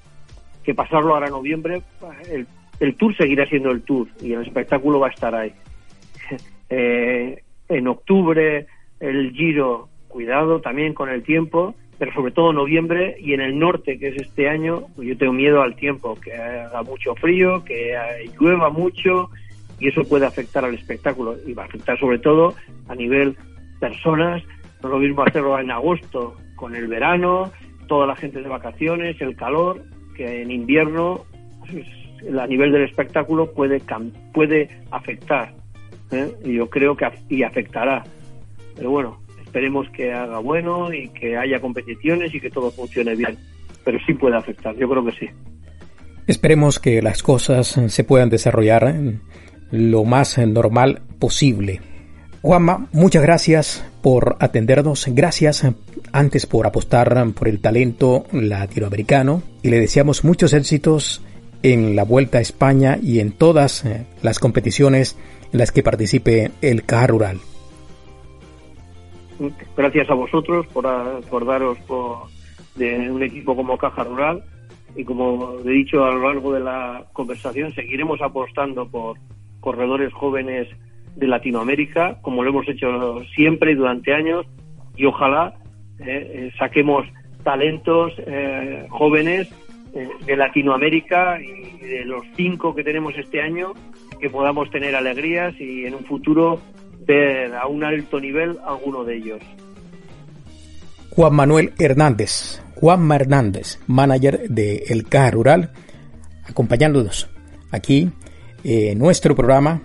que 0.64 0.74
pasarlo 0.74 1.14
ahora 1.14 1.26
en 1.26 1.32
noviembre, 1.32 1.82
el, 2.30 2.46
el, 2.80 2.94
tour 2.94 3.14
seguirá 3.16 3.44
siendo 3.46 3.70
el 3.70 3.82
tour 3.82 4.08
y 4.20 4.32
el 4.32 4.42
espectáculo 4.42 5.00
va 5.00 5.08
a 5.08 5.10
estar 5.10 5.34
ahí. 5.34 5.52
Eh, 6.74 7.42
en 7.68 7.86
octubre 7.86 8.66
el 8.98 9.32
Giro 9.32 9.90
cuidado 10.12 10.60
también 10.60 10.94
con 10.94 11.08
el 11.08 11.22
tiempo, 11.22 11.74
pero 11.98 12.12
sobre 12.12 12.32
todo 12.32 12.52
noviembre 12.52 13.16
y 13.18 13.32
en 13.32 13.40
el 13.40 13.58
norte, 13.58 13.98
que 13.98 14.08
es 14.08 14.16
este 14.16 14.48
año, 14.48 14.84
pues 14.94 15.08
yo 15.08 15.16
tengo 15.16 15.32
miedo 15.32 15.62
al 15.62 15.74
tiempo, 15.74 16.18
que 16.20 16.34
haga 16.34 16.82
mucho 16.82 17.14
frío, 17.16 17.64
que 17.64 17.96
llueva 18.38 18.70
mucho 18.70 19.30
y 19.80 19.88
eso 19.88 20.04
puede 20.04 20.26
afectar 20.26 20.64
al 20.64 20.74
espectáculo 20.74 21.36
y 21.46 21.54
va 21.54 21.64
a 21.64 21.66
afectar 21.66 21.98
sobre 21.98 22.18
todo 22.18 22.54
a 22.88 22.94
nivel 22.94 23.36
personas. 23.80 24.42
No 24.82 24.88
es 24.88 24.92
lo 24.92 24.98
mismo 24.98 25.22
hacerlo 25.22 25.58
en 25.58 25.70
agosto 25.70 26.36
con 26.56 26.76
el 26.76 26.86
verano, 26.86 27.50
toda 27.88 28.06
la 28.06 28.16
gente 28.16 28.42
de 28.42 28.48
vacaciones, 28.48 29.20
el 29.20 29.34
calor, 29.34 29.82
que 30.16 30.42
en 30.42 30.50
invierno 30.50 31.24
pues, 31.60 31.86
a 32.38 32.46
nivel 32.46 32.72
del 32.72 32.82
espectáculo 32.82 33.52
puede 33.52 33.80
puede 34.32 34.68
afectar. 34.90 35.52
¿eh? 36.10 36.32
Y 36.44 36.54
yo 36.54 36.68
creo 36.68 36.96
que 36.96 37.08
y 37.28 37.42
afectará. 37.42 38.04
Pero 38.76 38.90
bueno, 38.90 39.21
esperemos 39.52 39.86
que 39.90 40.10
haga 40.14 40.38
bueno 40.38 40.90
y 40.94 41.10
que 41.10 41.36
haya 41.36 41.60
competiciones 41.60 42.34
y 42.34 42.40
que 42.40 42.48
todo 42.48 42.70
funcione 42.70 43.14
bien. 43.14 43.36
Pero 43.84 43.98
sí 44.06 44.14
puede 44.14 44.34
afectar, 44.34 44.74
yo 44.76 44.88
creo 44.88 45.04
que 45.04 45.12
sí. 45.12 45.28
Esperemos 46.26 46.78
que 46.78 47.02
las 47.02 47.22
cosas 47.22 47.78
se 47.88 48.04
puedan 48.04 48.30
desarrollar 48.30 48.94
lo 49.70 50.04
más 50.04 50.38
normal 50.38 51.02
posible. 51.18 51.82
Juanma, 52.40 52.88
muchas 52.92 53.22
gracias 53.22 53.84
por 54.00 54.36
atendernos, 54.40 55.06
gracias 55.10 55.66
antes 56.12 56.46
por 56.46 56.66
apostar 56.66 57.14
por 57.34 57.46
el 57.46 57.60
talento 57.60 58.24
latinoamericano 58.32 59.42
y 59.62 59.68
le 59.68 59.80
deseamos 59.80 60.24
muchos 60.24 60.54
éxitos 60.54 61.22
en 61.62 61.94
la 61.94 62.04
Vuelta 62.04 62.38
a 62.38 62.40
España 62.40 62.98
y 63.02 63.20
en 63.20 63.32
todas 63.32 63.84
las 64.22 64.38
competiciones 64.38 65.18
en 65.52 65.58
las 65.58 65.72
que 65.72 65.82
participe 65.82 66.52
el 66.62 66.84
Caja 66.84 67.08
Rural. 67.08 67.38
Gracias 69.76 70.10
a 70.10 70.14
vosotros 70.14 70.66
por, 70.68 70.86
por 71.28 71.44
daros 71.44 71.78
de 72.76 73.10
un 73.10 73.22
equipo 73.22 73.56
como 73.56 73.78
Caja 73.78 74.04
Rural. 74.04 74.42
Y 74.94 75.04
como 75.04 75.58
he 75.64 75.70
dicho 75.70 76.04
a 76.04 76.12
lo 76.12 76.28
largo 76.28 76.52
de 76.52 76.60
la 76.60 77.04
conversación, 77.12 77.72
seguiremos 77.74 78.20
apostando 78.20 78.86
por 78.86 79.16
corredores 79.60 80.12
jóvenes 80.12 80.68
de 81.16 81.26
Latinoamérica, 81.26 82.18
como 82.20 82.42
lo 82.42 82.50
hemos 82.50 82.68
hecho 82.68 83.22
siempre 83.34 83.72
y 83.72 83.74
durante 83.74 84.12
años, 84.12 84.46
y 84.96 85.06
ojalá 85.06 85.54
eh, 86.00 86.04
eh, 86.06 86.52
saquemos 86.58 87.06
talentos 87.42 88.12
eh, 88.18 88.86
jóvenes 88.90 89.48
de 90.24 90.36
Latinoamérica 90.36 91.38
y 91.38 91.78
de 91.86 92.04
los 92.06 92.24
cinco 92.34 92.74
que 92.74 92.82
tenemos 92.82 93.16
este 93.18 93.42
año, 93.42 93.74
que 94.20 94.30
podamos 94.30 94.70
tener 94.70 94.96
alegrías 94.96 95.54
y 95.60 95.84
en 95.84 95.94
un 95.94 96.04
futuro 96.04 96.60
ver 97.06 97.54
a 97.54 97.66
un 97.66 97.84
alto 97.84 98.20
nivel 98.20 98.58
alguno 98.64 99.04
de 99.04 99.16
ellos. 99.16 99.40
Juan 101.10 101.34
Manuel 101.34 101.72
Hernández, 101.78 102.62
Juanma 102.74 103.16
Hernández, 103.16 103.78
manager 103.86 104.48
de 104.48 104.84
El 104.88 105.06
Caja 105.08 105.30
Rural, 105.30 105.70
acompañándonos 106.44 107.28
aquí 107.70 108.10
en 108.64 108.98
nuestro 108.98 109.36
programa, 109.36 109.82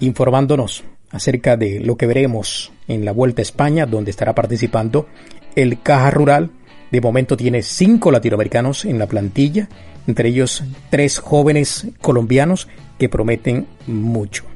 informándonos 0.00 0.84
acerca 1.10 1.56
de 1.56 1.80
lo 1.80 1.96
que 1.96 2.06
veremos 2.06 2.72
en 2.88 3.04
la 3.04 3.12
Vuelta 3.12 3.42
a 3.42 3.44
España, 3.44 3.86
donde 3.86 4.10
estará 4.10 4.34
participando 4.34 5.06
el 5.54 5.80
Caja 5.82 6.10
Rural. 6.10 6.50
De 6.90 7.00
momento 7.00 7.36
tiene 7.36 7.62
cinco 7.62 8.10
latinoamericanos 8.10 8.84
en 8.84 8.98
la 8.98 9.06
plantilla, 9.06 9.68
entre 10.06 10.30
ellos 10.30 10.64
tres 10.88 11.18
jóvenes 11.18 11.86
colombianos 12.00 12.68
que 12.98 13.08
prometen 13.08 13.66
mucho. 13.86 14.49